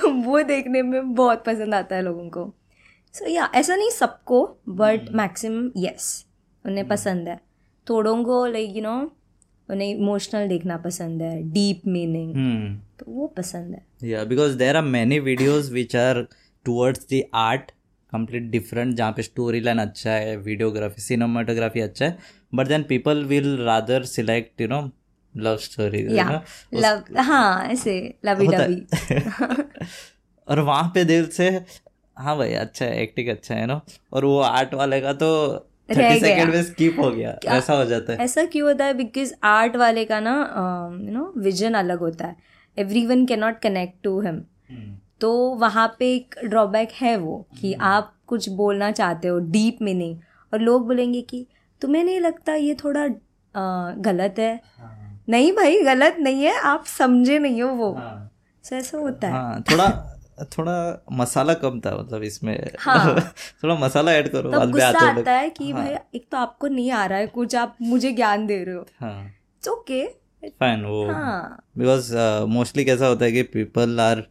वो 0.06 0.42
देखने 0.42 0.82
में 0.82 1.14
बहुत 1.14 1.44
पसंद 1.44 1.74
आता 1.74 1.96
है 1.96 2.02
लोगों 2.02 2.28
को। 2.30 2.44
सो 3.14 3.24
so, 3.24 3.30
या 3.30 3.42
yeah, 3.42 3.56
ऐसा 3.56 3.76
नहीं 3.76 3.90
सबको 3.90 4.42
बट। 4.68 5.11
मैक्सिमम 5.12 5.70
यस 5.76 6.24
उन्हें 6.64 6.88
पसंद 6.88 7.28
है। 7.28 7.40
थोड़ों 7.87 8.22
को 8.24 8.44
लाइक 8.46 8.76
यू 8.76 8.82
नो 8.82 8.96
उन्हें 9.68 9.88
इमोशनल 9.88 10.48
देखना 10.48 10.76
पसंद 10.76 11.22
है 11.22 11.42
डीप 11.52 11.87
मीनिंग 11.87 12.35
हम्म 12.35 12.74
तो 12.98 13.12
वो 13.12 13.26
पसंद 13.26 13.74
है। 13.74 14.11
या 14.11 14.24
because 14.24 14.56
there 14.59 14.76
are 14.76 14.82
many 14.85 15.18
videos 15.20 15.72
which 15.72 15.96
are 15.96 16.26
towards 16.66 17.06
the 17.12 17.22
art 17.35 17.72
complete 18.16 18.50
different 18.50 18.94
जहाँ 18.96 19.12
पे 19.12 19.22
स्टोरी 19.22 19.61
लाइन 19.61 19.79
अच्छा 19.79 20.11
है 20.11 20.37
वीडियोग्राफी 20.37 21.02
सिनेमाटोग्राफी 21.02 21.81
अच्छा 21.81 22.05
है 22.05 22.18
but 22.55 22.68
then 22.68 22.83
people 22.83 23.24
will 23.24 23.57
rather 23.62 24.05
select 24.05 24.61
you 24.61 24.68
know 24.68 24.81
love 25.35 25.57
story 25.57 26.02
love 26.02 27.02
हाँ 27.20 27.66
ऐसे 27.68 27.98
लवी 28.24 28.46
डवी 28.46 28.87
और 30.48 30.61
वहाँ 30.61 30.90
पे 30.94 31.05
दिल 31.05 31.26
से 31.26 31.48
हाँ 32.16 32.37
भाई 32.38 32.52
अच्छा 32.52 32.85
है 32.85 33.02
एक्टिंग 33.02 33.29
अच्छा 33.29 33.55
है 33.55 33.66
ना 33.66 33.81
और 34.12 34.24
वो 34.24 34.38
आर्ट 34.40 34.74
वाले 34.74 35.00
का 35.00 35.12
तो 35.12 35.29
थर्टी 35.90 36.20
सेकेंड 36.20 36.55
में 36.55 36.62
स्किप 36.62 36.98
हो 36.98 37.11
गया 37.11 37.38
ऐसा 37.46 37.74
हो 37.74 37.85
जाता 37.85 38.12
है। 38.12 38.18
ऐसा 38.18 38.44
क्यों 38.44 38.68
होता 38.68 38.85
है? 38.85 38.94
बिकॉज़ 38.94 39.33
आर्ट 39.44 39.76
वाले 39.76 40.05
का 40.05 40.20
ना 40.20 40.33
यू 41.02 41.12
नो 41.12 41.33
विजन 41.37 41.74
अलग 41.74 41.98
होता 41.98 42.26
है। 42.26 42.37
Everyone 43.07 43.26
can 43.26 43.40
not 43.40 43.59
connect 43.59 44.02
to 44.05 44.20
him 44.20 44.40
तो 45.20 45.33
वहाँ 45.57 45.87
पे 45.98 46.14
एक 46.14 46.35
ड्रॉबैक 46.44 46.90
है 46.92 47.16
वो 47.16 47.37
कि 47.61 47.72
आप 47.72 48.12
कुछ 48.26 48.48
बोलना 48.48 48.90
चाहते 48.90 49.29
हो 49.29 49.38
डीप 49.38 49.79
मीनिंग 49.83 50.16
और 50.52 50.61
लोग 50.61 50.87
बोलेंगे 50.87 51.22
कि 51.22 51.46
तुम्हें 51.83 52.02
नहीं 52.05 52.20
लगता 52.20 52.55
ये 52.55 52.74
थोड़ा 52.74 53.05
अ, 53.05 53.94
गलत 53.98 54.35
है? 54.38 54.55
हाँ, 54.79 55.20
नहीं 55.29 55.52
भाई 55.52 55.81
गलत 55.83 56.16
नहीं 56.20 56.44
है 56.44 56.59
आप 56.61 56.85
समझे 56.87 57.38
नहीं 57.38 57.62
हो 57.62 57.68
वो। 57.68 57.92
हाँ, 57.94 58.31
सो 58.64 58.76
ऐसा 58.76 58.98
होता 58.98 59.26
है। 59.26 59.33
हाँ 59.33 59.62
थोड़ा 59.62 59.88
थोड़ा 60.59 61.05
मसाला 61.12 61.55
कम 61.55 61.81
था 61.81 61.96
मतलब 61.98 62.22
इसमें। 62.22 62.70
हाँ। 62.79 63.14
थोड़ा 63.62 63.74
मसाला 63.74 64.12
ऐड 64.12 64.29
करो 64.29 64.50
में 64.50 64.70
गुस्सा 64.70 65.09
आते 65.11 65.31
है 65.31 65.50
कि 65.50 65.70
हाँ। 65.70 65.83
भाई 65.85 65.96
एक 66.14 66.26
तो 66.33 66.37
आपको 66.38 66.66
नहीं 66.68 66.90
आ 66.90 67.05
रहा 67.07 67.18
है 67.18 67.26
कुछ 67.26 67.55
आप 67.57 67.76
मुझे 67.83 68.12
ज्ञान 68.12 68.46
दे 68.46 68.62
रहे 68.64 68.74
हो। 68.74 68.87
हाँ। 69.00 69.24
इट्स 69.26 69.68
ओके 69.68 70.05
फाइन 70.61 70.85
वो 70.85 71.07
हाँ। 71.12 71.62
बिकॉज़ 71.79 72.14
मोस्टली 72.48 72.85
कैसा 72.85 73.07
होता 73.07 73.24
है 73.24 73.33
कि 73.33 73.42
people 73.42 74.00
are 74.00 74.26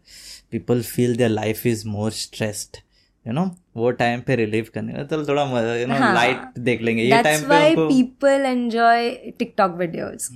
people 0.56 0.82
feel 0.84 1.16
their 1.18 1.30
life 1.30 1.66
is 1.68 1.88
more 1.88 2.12
stressed 2.24 2.78
you 3.26 3.34
know 3.34 3.50
वो 3.78 3.92
टाइम 4.00 4.22
पे 4.28 4.36
रिलीव 4.36 4.68
करने 4.74 4.94
का। 4.94 5.04
चलो 5.04 5.26
थोड़ा 5.28 5.44
यू 5.76 5.88
नो 5.88 5.96
हाँ। 5.96 6.14
लाइट 6.16 6.60
देख 6.60 6.82
लेंगे। 6.82 7.04
ये 7.04 7.22
टाइम 7.24 7.42
पे 7.42 7.48
why 7.48 7.76
people 7.78 8.46
enjoy 8.46 9.10
TikTok 9.40 9.76
videos 9.78 10.30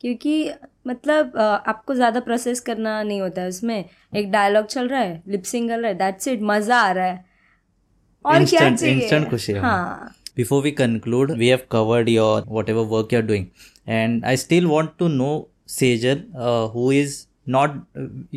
क्योंकि 0.00 0.50
मतलब 0.86 1.36
आपको 1.66 1.94
ज़्यादा 1.94 2.20
प्रोसेस 2.20 2.60
करना 2.60 3.02
नहीं 3.02 3.20
होता 3.20 3.42
है 3.42 3.48
उसमें। 3.48 3.84
एक 4.16 4.30
डायलॉग 4.30 4.66
चल 4.66 4.88
रहा 4.88 5.00
है 5.00 5.22
लिपसिंग 5.28 5.68
कर 5.68 5.78
रहा 5.78 5.90
है 5.90 5.94
दैट्स 5.98 6.28
इट 6.28 6.42
मज़ा 6.42 6.80
आ 6.80 6.90
रहा 6.92 7.06
है। 7.06 7.24
और 8.24 8.44
क्या 8.44 8.60
Instant- 8.60 8.80
चाहिए? 8.80 9.00
instant 9.00 9.30
खुशी 9.30 9.52
है। 9.52 9.60
हाँ। 9.60 10.14
Before 10.38 10.60
we 10.62 10.70
conclude 10.78 11.32
we 11.40 11.48
have 11.50 11.64
covered 11.74 12.08
your 12.12 12.34
whatever 12.56 12.84
work 12.92 13.12
you're 13.14 13.26
doing. 13.26 13.46
And 13.96 14.24
i 14.28 14.34
still 14.42 14.64
want 14.70 14.94
to 15.02 15.08
know 15.16 15.34
sejal 15.74 16.22
uh, 16.46 16.68
who 16.74 16.86
is 17.00 17.12
not 17.55 17.75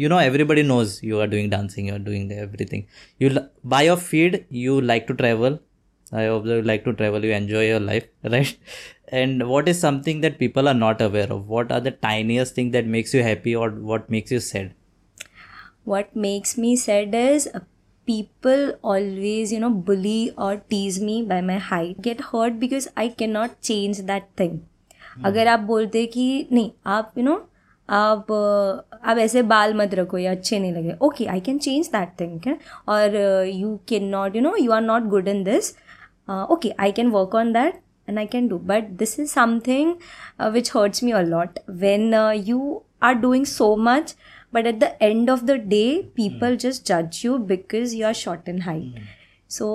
you 0.03 0.09
know 0.13 0.19
everybody 0.31 0.63
knows 0.71 0.93
you 1.09 1.21
are 1.23 1.27
doing 1.35 1.49
dancing 1.55 1.87
you 1.91 1.95
are 1.99 2.05
doing 2.11 2.29
the 2.31 2.37
everything 2.47 2.83
you 3.25 3.29
l- 3.35 3.49
by 3.75 3.83
your 3.89 3.97
feed 4.11 4.37
you 4.65 4.77
like 4.93 5.07
to 5.11 5.15
travel 5.23 5.59
i 6.21 6.23
observe 6.37 6.61
you 6.63 6.69
like 6.71 6.85
to 6.89 6.93
travel 7.01 7.27
you 7.29 7.33
enjoy 7.41 7.65
your 7.73 7.83
life 7.91 8.07
right 8.37 8.55
and 9.21 9.47
what 9.53 9.69
is 9.73 9.79
something 9.87 10.23
that 10.25 10.39
people 10.45 10.71
are 10.73 10.79
not 10.87 11.05
aware 11.09 11.31
of 11.37 11.47
what 11.57 11.71
are 11.77 11.83
the 11.89 11.95
tiniest 12.09 12.55
thing 12.61 12.71
that 12.77 12.87
makes 12.97 13.13
you 13.19 13.23
happy 13.31 13.55
or 13.65 13.69
what 13.93 14.09
makes 14.17 14.31
you 14.37 14.41
sad 14.49 14.73
what 15.85 16.15
makes 16.15 16.57
me 16.59 16.75
sad 16.77 17.15
is 17.15 17.49
uh, 17.55 17.61
people 18.07 18.73
always 18.83 19.53
you 19.53 19.61
know 19.61 19.71
bully 19.71 20.33
or 20.37 20.57
tease 20.75 21.01
me 21.01 21.23
by 21.23 21.41
my 21.41 21.59
height 21.71 22.01
get 22.03 22.21
hurt 22.33 22.59
because 22.59 22.89
i 22.97 23.09
cannot 23.23 23.61
change 23.71 24.05
that 24.13 24.31
thing 24.43 24.61
अगर 25.29 25.47
आप 25.49 25.61
बोलते 25.69 26.05
कि 26.13 26.23
नहीं 26.53 26.71
आप 26.93 27.13
you 27.19 27.23
know 27.25 27.35
आप 27.90 28.32
आप 29.04 29.18
ऐसे 29.18 29.42
बाल 29.44 29.74
मत 29.74 29.94
रखो 29.96 30.18
ये 30.18 30.28
अच्छे 30.28 30.60
नहीं 30.60 30.72
लगे। 30.74 30.96
Okay 31.02 31.26
I 31.26 31.40
can 31.40 31.58
change 31.58 31.88
that 31.88 32.10
thing 32.20 32.56
और 32.90 33.16
you 33.46 33.76
can 33.90 34.06
not 34.10 34.36
you 34.36 34.42
know 34.42 34.56
you 34.56 34.72
are 34.72 34.82
not 34.82 35.04
good 35.10 35.28
in 35.28 35.44
this 35.44 35.72
okay 36.52 36.74
I 36.80 36.92
can 36.92 37.12
work 37.12 37.36
on 37.36 37.54
that 37.54 37.80
and 38.10 38.20
I 38.20 38.26
can 38.26 38.48
do 38.48 38.58
but 38.58 38.90
this 39.00 39.20
is 39.20 39.30
something 39.32 39.94
which 40.54 40.72
hurts 40.76 41.04
me 41.04 41.12
a lot 41.12 41.60
when 41.70 42.14
you 42.46 42.82
are 43.04 43.14
doing 43.14 43.46
so 43.46 43.76
much 43.76 44.16
but 44.54 44.68
at 44.68 44.80
the 44.80 44.92
end 45.02 45.30
of 45.30 45.44
the 45.46 45.52
day 45.68 46.12
people 46.16 46.58
just 46.58 46.88
जज 46.88 47.22
you 47.26 47.38
because 47.38 47.96
you 47.96 48.06
are 48.08 48.14
short 48.14 48.50
and 48.50 48.62
height 48.64 49.02
so 49.50 49.68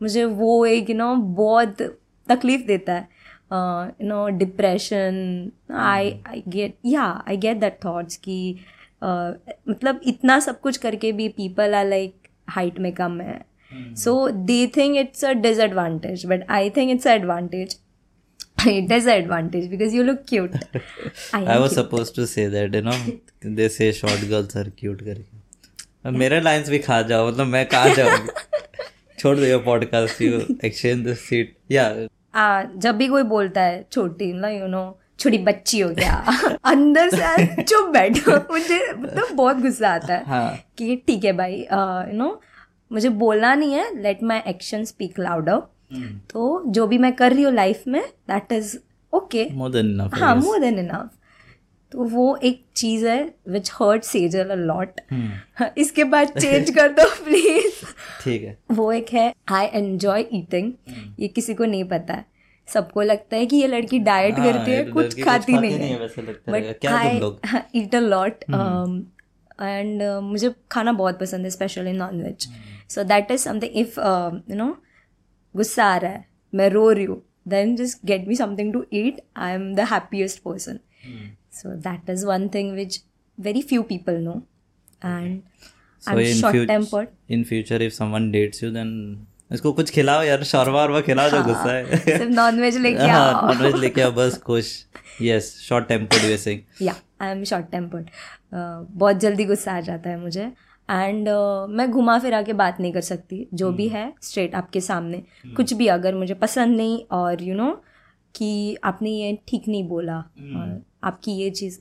मुझे 0.00 0.24
वो 0.24 0.64
एक 0.66 0.90
you 0.90 0.96
know 0.96 1.14
बहुत 1.16 1.82
तकलीफ़ 2.28 2.66
देता 2.66 2.92
है। 2.92 3.08
You 3.52 4.08
know 4.08 4.26
depression 4.38 5.50
I 5.84 6.12
I 6.28 6.42
get 6.48 6.76
या 6.86 7.04
I 7.28 7.36
get 7.36 7.60
that 7.60 7.78
thoughts 7.84 8.16
कि 8.16 8.38
uh, 9.04 9.32
मतलब 9.68 10.00
इतना 10.06 10.38
सब 10.40 10.60
कुछ 10.60 10.76
करके 10.76 11.12
भी 11.12 11.28
पीपल 11.40 11.74
आर 11.74 11.86
लाइक 11.86 12.28
हाइट 12.50 12.78
में 12.78 12.92
कम 12.92 13.20
है 13.20 13.40
so 13.94 14.30
they 14.48 14.66
think 14.66 14.98
it's 15.02 15.22
a 15.22 15.34
disadvantage 15.34 16.24
but 16.32 16.42
i 16.48 16.68
think 16.68 16.92
it's 16.94 17.06
an 17.06 17.20
advantage 17.20 17.76
it 18.72 18.90
is 18.92 19.06
an 19.06 19.22
advantage 19.22 19.68
because 19.70 19.94
you 19.94 20.04
look 20.04 20.26
cute 20.26 20.56
i 21.32 21.44
I 21.44 21.58
was 21.58 21.72
cute. 21.72 21.72
supposed 21.72 22.14
to 22.16 22.26
say 22.26 22.46
that, 22.46 22.74
you 22.74 22.82
know, 22.82 22.98
they 23.40 23.68
say 23.68 23.92
short 23.92 24.26
girls 24.32 24.56
are 24.56 24.70
cute 24.82 25.02
करके 25.04 26.10
मेरे 26.18 26.40
lines 26.40 26.68
भी 26.70 26.78
खा 26.78 27.00
जाओ 27.10 27.28
मतलब 27.28 27.46
मैं 27.46 27.64
कहाँ 27.66 27.94
जाऊँगी 27.94 28.28
छोड़ 29.18 29.36
दो 29.38 29.58
podcast 29.64 30.22
you 30.22 30.40
exchange 30.64 31.06
the 31.06 31.14
seat 31.14 31.54
या 31.70 31.84
आ, 32.34 32.62
जब 32.76 32.96
भी 32.96 33.08
कोई 33.08 33.22
बोलता 33.22 33.62
है 33.62 33.86
छोटी 33.92 34.32
ना 34.32 34.48
यू 34.48 34.66
नो 34.66 34.84
छोटी 35.18 35.38
बच्ची 35.38 35.80
हो 35.80 35.88
गया 35.90 36.14
अंदर 36.64 37.08
से 37.08 37.62
चुप 37.62 37.88
बैठो। 37.88 38.36
मुझे 38.52 38.80
मतलब 38.92 39.34
बहुत 39.34 39.56
गुस्सा 39.56 39.88
आता 39.88 40.14
है 40.14 40.24
हाँ। 40.26 40.56
कि 40.78 40.96
ठीक 41.06 41.24
है 41.24 41.32
भाई 41.32 41.60
यू 41.60 42.16
नो 42.18 42.40
मुझे 42.92 43.08
बोलना 43.08 43.54
नहीं 43.54 43.72
है 43.72 44.02
let 44.02 44.22
my 44.22 44.40
action 44.46 44.84
speak 44.84 45.18
louder 45.18 45.62
तो 46.30 46.62
जो 46.66 46.86
भी 46.86 46.98
मैं 46.98 47.12
कर 47.12 47.32
रही 47.32 47.42
हूँ 47.42 47.52
लाइफ 47.52 47.82
में 47.86 48.02
that 48.28 48.52
is 48.52 48.76
okay 49.12 49.48
more 49.52 49.70
than 49.70 49.90
enough 49.90 50.14
हाँ 50.14 50.34
मोर 50.36 50.58
देन 50.58 50.78
इनफ 50.78 51.10
तो 51.92 52.04
वो 52.08 52.34
एक 52.44 52.62
चीज़ 52.76 53.06
है 53.06 53.22
which 53.48 53.70
hurt 53.74 54.02
Sejal 54.04 54.50
a 54.50 54.54
lot 54.56 55.00
इसके 55.78 56.04
बाद 56.04 56.28
चेंज 56.38 56.70
कर 56.70 56.88
दो 56.92 57.04
प्लीज़ 57.24 57.84
ठीक 58.24 58.42
है. 58.42 58.56
वो 58.70 58.90
एक 58.92 59.12
है 59.12 59.32
आई 59.52 59.66
एंजॉय 59.66 60.24
ईटिंग 60.32 60.72
ये 61.20 61.28
किसी 61.28 61.54
को 61.54 61.64
नहीं 61.64 61.84
पता. 61.84 62.14
है 62.14 62.24
सबको 62.68 63.02
लगता 63.02 63.36
है 63.36 63.46
कि 63.46 63.56
ये 63.56 63.66
लड़की 63.66 63.98
डाइट 63.98 64.38
हाँ, 64.38 64.52
करती 64.52 64.70
है 64.70 64.76
ये 64.78 64.90
कुछ 64.90 65.22
खाती 65.22 65.52
नहीं 65.52 65.72
है. 65.72 65.86
है 65.86 65.98
वैसे 65.98 66.22
लगता 66.22 66.52
but. 66.52 66.86
I 66.86 67.80
eat 67.80 67.94
a 67.94 68.00
lot 68.00 68.44
and 69.60 70.02
मुझे 70.22 70.54
खाना 70.70 70.92
बहुत 70.92 71.18
पसंद 71.20 71.44
है 71.44 71.50
specially 71.50 71.92
non 71.92 72.22
veg. 72.22 72.48
So 72.88 73.04
that 73.04 73.30
is 73.30 73.40
something 73.40 73.76
if 73.76 74.00
you 74.00 74.56
know 74.56 74.76
गुस्सा 75.54 75.84
आ 75.84 75.96
रहा 75.96 76.10
है 76.12 76.24
मैं 76.52 76.68
रो 76.70 76.90
रही 76.90 77.04
हूँ 77.04 77.22
then 77.48 77.76
just 77.76 78.06
get 78.06 78.28
me 78.28 78.36
something 78.36 78.72
to 78.72 78.84
eat 78.94 79.20
I 79.36 79.52
am 79.52 79.74
the 79.74 79.86
happiest 79.92 80.38
person 80.42 80.78
hmm. 81.54 81.74
So 81.74 81.90
that 81.90 82.10
is 82.10 82.26
one 82.26 82.48
thing 82.48 82.72
which 82.72 83.02
very 83.38 83.62
few 83.62 83.82
people 83.82 84.14
know 84.14 84.42
and 85.04 85.40
So 86.02 86.10
short 86.10 86.56
future, 86.56 86.66
tempered 86.68 87.08
in 87.30 87.42
future 87.48 87.76
if 87.86 87.92
someone 87.96 88.24
dates 88.30 88.62
you 88.62 88.70
then 88.76 88.88
इसको 89.52 89.72
कुछ 89.72 89.90
खिलाओ 89.90 90.22
यार 90.22 90.42
शौरवा 90.44 90.82
वरवा 90.82 91.00
खिलाओ 91.00 91.30
जो 91.30 91.42
गुस्सा 91.44 91.72
है। 91.72 91.98
सिर्फ़ 91.98 92.28
non 92.28 92.60
veg 92.60 92.76
लेके 92.76 92.98
हाँ 92.98 93.34
आओ। 93.34 93.46
नॉनवेज 93.46 93.74
लेके 93.74 94.02
आओ 94.02 94.12
बस 94.12 94.38
खुश। 94.38 94.86
यस 95.22 95.58
शॉर्ट 95.68 95.88
टेम्पर्ड 95.88 96.22
वे 96.22 96.36
से 96.36 96.64
या 96.82 96.94
आई 97.20 97.30
एम 97.30 97.44
शॉर्ट 97.44 97.66
टेम्पर्ड 97.66 98.08
बहुत 98.54 99.16
जल्दी 99.16 99.44
गुस्सा 99.44 99.72
आ 99.72 99.80
जाता 99.80 100.10
है 100.10 100.20
मुझे। 100.20 100.52
एंड 100.90 101.28
uh, 101.28 101.68
मैं 101.68 101.90
घुमा 101.90 102.18
फिरा 102.18 102.42
के 102.42 102.52
बात 102.52 102.80
नहीं 102.80 102.92
कर 102.92 103.00
सकती। 103.00 103.48
जो 103.54 103.66
hmm. 103.66 103.76
भी 103.76 103.88
है 103.88 104.12
स्ट्रेट 104.22 104.54
आपके 104.54 104.80
सामने। 104.80 105.18
hmm. 105.18 105.56
कुछ 105.56 105.74
भी 105.74 105.86
अगर 105.86 106.14
मुझे 106.14 106.34
पसंद 106.34 106.76
नहीं 106.76 107.04
और 107.10 107.42
यू 107.42 107.54
you 107.54 107.62
नो 107.62 107.70
know, 107.70 107.84
कि 108.34 108.76
आपने 108.84 109.10
ये 109.10 109.38
ठीक 109.48 109.68
नहीं 109.68 109.88
बोला। 109.88 110.22
Hmm. 110.22 110.56
और 110.56 110.82
आपकी 111.04 111.32
ये 111.32 111.50
चीज़ 111.50 111.78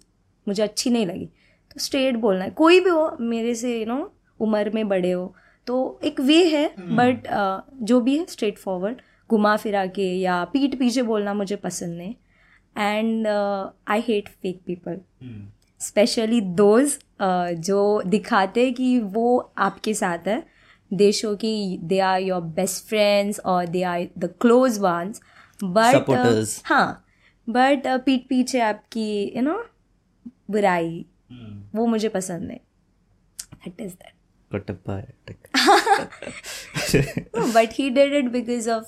मुझे 0.47 0.63
अच्छी 0.63 0.89
नहीं 0.89 1.05
लगी। 1.05 1.25
तो 1.25 1.79
स्ट्रेट 1.79 2.15
बोलना 2.15 2.43
है। 2.43 2.51
कोई 2.51 2.79
भी 2.79 2.89
हो 2.89 3.17
मेरे 3.21 3.55
से 3.55 3.79
यू 3.79 3.86
नो 3.86 4.13
उम्र 4.39 4.71
में 4.75 4.88
बड़े 4.89 5.12
हो 5.12 5.34
तो 5.67 5.99
एक 6.03 6.19
वे 6.19 6.43
है 6.45 6.67
बट 6.79 7.27
hmm. 7.27 7.84
जो 7.84 7.99
भी 8.01 8.17
है 8.17 8.25
स्ट्रेट 8.25 8.57
फॉरवर्ड 8.57 9.01
घुमा 9.29 9.55
फिरा 9.57 9.86
के 9.88 10.07
या 10.13 10.43
पीठ 10.43 10.75
पीछे 10.75 11.01
बोलना 11.03 11.34
मुझे 11.34 11.55
पसंद 11.55 11.97
नहीं। 11.97 12.15
And 12.77 13.27
I 13.27 14.03
hate 14.07 14.29
fake 14.41 14.62
people 14.65 14.99
specially 15.81 16.41
those 16.41 16.97
जो 17.60 18.01
दिखाते 18.05 18.69
कि 18.71 18.99
वो 18.99 19.53
आपके 19.57 19.93
साथ 19.93 20.27
है। 20.27 20.43
दे 20.91 21.12
शो 21.12 21.36
कि 21.36 21.79
they 21.84 21.99
are 21.99 22.21
your 22.21 22.41
best 22.55 22.86
friends 22.86 23.39
और 23.39 23.67
they 23.67 23.84
are 23.84 24.07
the 24.17 24.34
close 24.41 24.79
ones 24.79 25.21
but 25.63 26.62
हाँ 26.65 27.05
बट 27.49 27.88
uh, 27.88 27.99
पीठ 28.06 28.21
पीछे 28.21 28.60
आपकी 28.60 29.34
यू 29.36 29.41
नो 29.41 29.65
बुराई 30.51 31.06
hmm. 31.34 31.75
वो 31.75 31.86
मुझे 31.86 32.10
पसंद 32.10 32.51
है 32.51 32.62
but 37.36 37.69
hated 37.89 38.13
it 38.13 38.25
because 38.25 38.69
of 38.69 38.86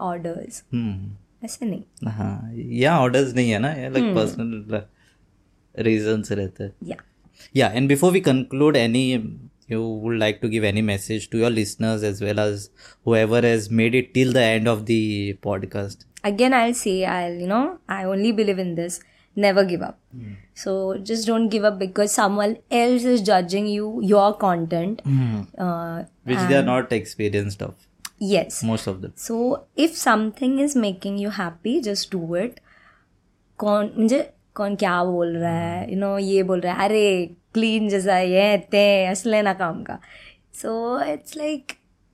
orders 0.00 0.64
ऐसे 1.44 1.66
नहीं। 1.66 2.08
हाँ 2.08 2.52
या 2.56 2.98
ऑर्डर्स 2.98 3.34
नहीं 3.34 3.50
है 3.50 3.58
ना 3.58 3.68
लाइक 3.68 4.14
पर्सनल 4.14 4.82
रीजन 5.78 6.22
से 6.22 6.34
रहते 6.34 6.64
हैं। 6.64 6.96
Yeah 7.56 7.68
and 7.68 7.88
before 7.88 8.12
we 8.12 8.20
conclude 8.20 8.76
any 8.76 9.12
you 9.70 9.80
would 9.80 10.18
like 10.18 10.38
to 10.42 10.48
give 10.48 10.64
any 10.64 10.82
message 10.82 11.30
to 11.30 11.38
your 11.38 11.50
listeners 11.50 12.04
as 12.04 12.22
well 12.22 12.38
as 12.38 12.70
whoever 13.06 13.46
has 13.46 13.74
made 13.74 13.94
it 13.94 14.10
till 14.14 14.32
the 14.32 14.36
end 14.36 14.68
of 14.68 14.80
the 14.80 14.88
podcast 15.42 16.13
again 16.23 16.53
i'll 16.53 16.73
say 16.73 16.95
i'll 17.05 17.37
you 17.43 17.47
know 17.47 17.63
i 17.97 18.03
only 18.13 18.31
believe 18.39 18.59
in 18.59 18.75
this 18.75 18.99
never 19.37 19.63
give 19.63 19.81
up 19.81 19.97
so 20.53 20.71
just 21.09 21.27
don't 21.27 21.49
give 21.49 21.63
up 21.63 21.77
because 21.79 22.11
someone 22.11 22.55
else 22.79 23.03
is 23.11 23.21
judging 23.21 23.67
you 23.67 23.91
your 24.03 24.33
content 24.37 25.01
uh, 25.57 26.03
Which 26.23 26.41
they 26.49 26.57
are 26.57 26.67
not 26.69 26.91
experienced 26.91 27.61
of, 27.61 27.75
yes 28.19 28.63
most 28.63 28.87
of 28.87 29.01
them. 29.01 29.13
so 29.15 29.65
if 29.75 29.95
something 29.95 30.59
is 30.59 30.75
making 30.75 31.17
you 31.19 31.29
happy 31.29 31.79
just 31.81 32.11
do 32.17 32.23
it 32.43 32.59
कौन 33.59 33.89
मुझे 33.97 34.19
कौन 34.55 34.75
क्या 34.81 35.03
बोल 35.03 35.35
रहा 35.37 35.51
है 35.51 35.91
you 35.91 35.97
no 35.99 36.17
ये 36.17 36.43
बोल 36.49 36.59
रहा 36.61 36.73
है 36.73 36.83
अरे 36.87 37.05
क्लीन 37.53 37.87
जैसा 37.89 38.17
ये 38.19 38.45
ते 38.71 38.83
असले 39.05 39.41
ना 39.41 39.53
काम 39.61 39.83
का 39.83 39.97
so 40.61 40.71
it's 41.13 41.35
like 41.37 41.73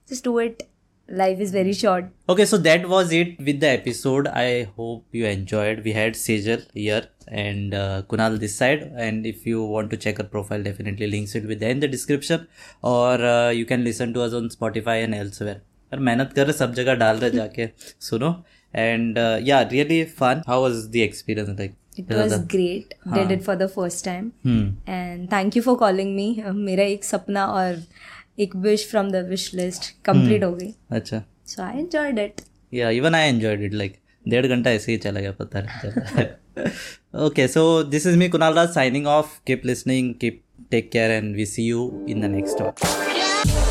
just 0.10 0.26
do 0.26 0.40
it 0.40 0.64
Life 1.10 1.42
is 1.42 1.54
very 1.56 1.74
short 1.74 2.06
Okay, 2.32 2.46
so 2.52 2.58
that 2.68 2.86
was 2.92 3.12
it 3.18 3.36
with 3.48 3.60
the 3.64 3.70
episode. 3.72 4.28
I 4.44 4.48
hope 4.78 5.20
you 5.20 5.28
enjoyed. 5.32 5.84
We 5.88 5.94
had 5.98 6.18
Sejal 6.22 6.64
here 6.80 7.04
and 7.44 7.76
uh, 7.76 8.02
Kunal 8.14 8.40
this 8.44 8.56
side. 8.62 8.88
And 9.06 9.28
if 9.32 9.46
you 9.52 9.68
want 9.76 9.94
to 9.96 10.00
check 10.06 10.24
her 10.24 10.28
profile, 10.34 10.66
definitely 10.70 11.10
links 11.12 11.36
it 11.42 11.48
with 11.52 11.70
in 11.70 11.86
the 11.86 11.92
description. 11.94 12.48
Or 12.96 13.14
uh, 13.34 13.52
you 13.60 13.70
can 13.74 13.88
listen 13.90 14.18
to 14.18 14.26
us 14.28 14.38
on 14.42 14.50
Spotify 14.58 14.98
and 15.06 15.22
elsewhere. 15.22 15.62
और 15.94 16.00
मेहनत 16.00 16.34
कर 16.36 16.46
रहे 16.46 16.54
सब 16.54 16.74
जगह 16.74 16.96
डाल 17.02 17.18
रहे 17.18 17.32
जाके 17.32 17.68
सुनो 18.02 18.30
and 18.74 19.18
yeah 19.48 19.62
really 19.72 20.04
fun 20.20 20.42
how 20.48 20.62
was 20.62 20.86
the 20.94 20.96
experience 21.04 21.50
like 21.60 21.76
it 22.00 22.12
was 22.14 22.34
great 22.54 22.94
did 23.14 23.32
it 23.32 23.42
for 23.44 23.56
the 23.56 23.68
first 23.76 24.06
time 24.06 24.32
hmm 24.46 24.94
and 24.94 25.32
thank 25.32 25.58
you 25.58 25.62
for 25.64 25.76
calling 25.84 26.16
me 26.16 26.28
मेरा 26.54 26.84
एक 26.84 27.04
सपना 27.04 27.46
और 27.46 27.84
एक 28.41 28.57
wish 28.57 28.89
from 28.91 29.11
the 29.11 29.25
wish 29.29 29.51
list 29.55 29.91
complete 30.05 30.45
हो 30.45 30.53
गई। 30.53 30.75
अच्छा। 30.91 31.23
So 31.47 31.63
I 31.63 31.79
enjoyed 31.79 32.19
it 32.19 32.41
yeah 32.73 32.91
even 32.99 33.15
I 33.15 33.29
enjoyed 33.29 33.63
it 33.63 33.75
like 33.75 33.97
डेढ़ 34.25 34.47
घंटा 34.47 34.71
ऐसे 34.71 34.93
ही 34.93 34.99
चला 34.99 35.21
गया 35.21 35.33
पता 35.41 35.61
नहीं 35.63 36.27
okay 37.27 37.47
so 37.49 37.83
this 37.85 38.07
is 38.07 38.17
me 38.19 38.29
Kunal 38.29 38.55
Raj 38.55 38.69
signing 38.75 39.07
off 39.07 39.39
keep 39.47 39.67
listening 39.67 40.15
keep 40.21 40.43
take 40.71 40.91
care 40.93 41.11
and 41.11 41.35
we 41.37 41.47
see 41.47 41.67
you 41.67 41.91
in 42.09 42.21
the 42.21 42.31
next 42.31 42.61
one 42.61 43.70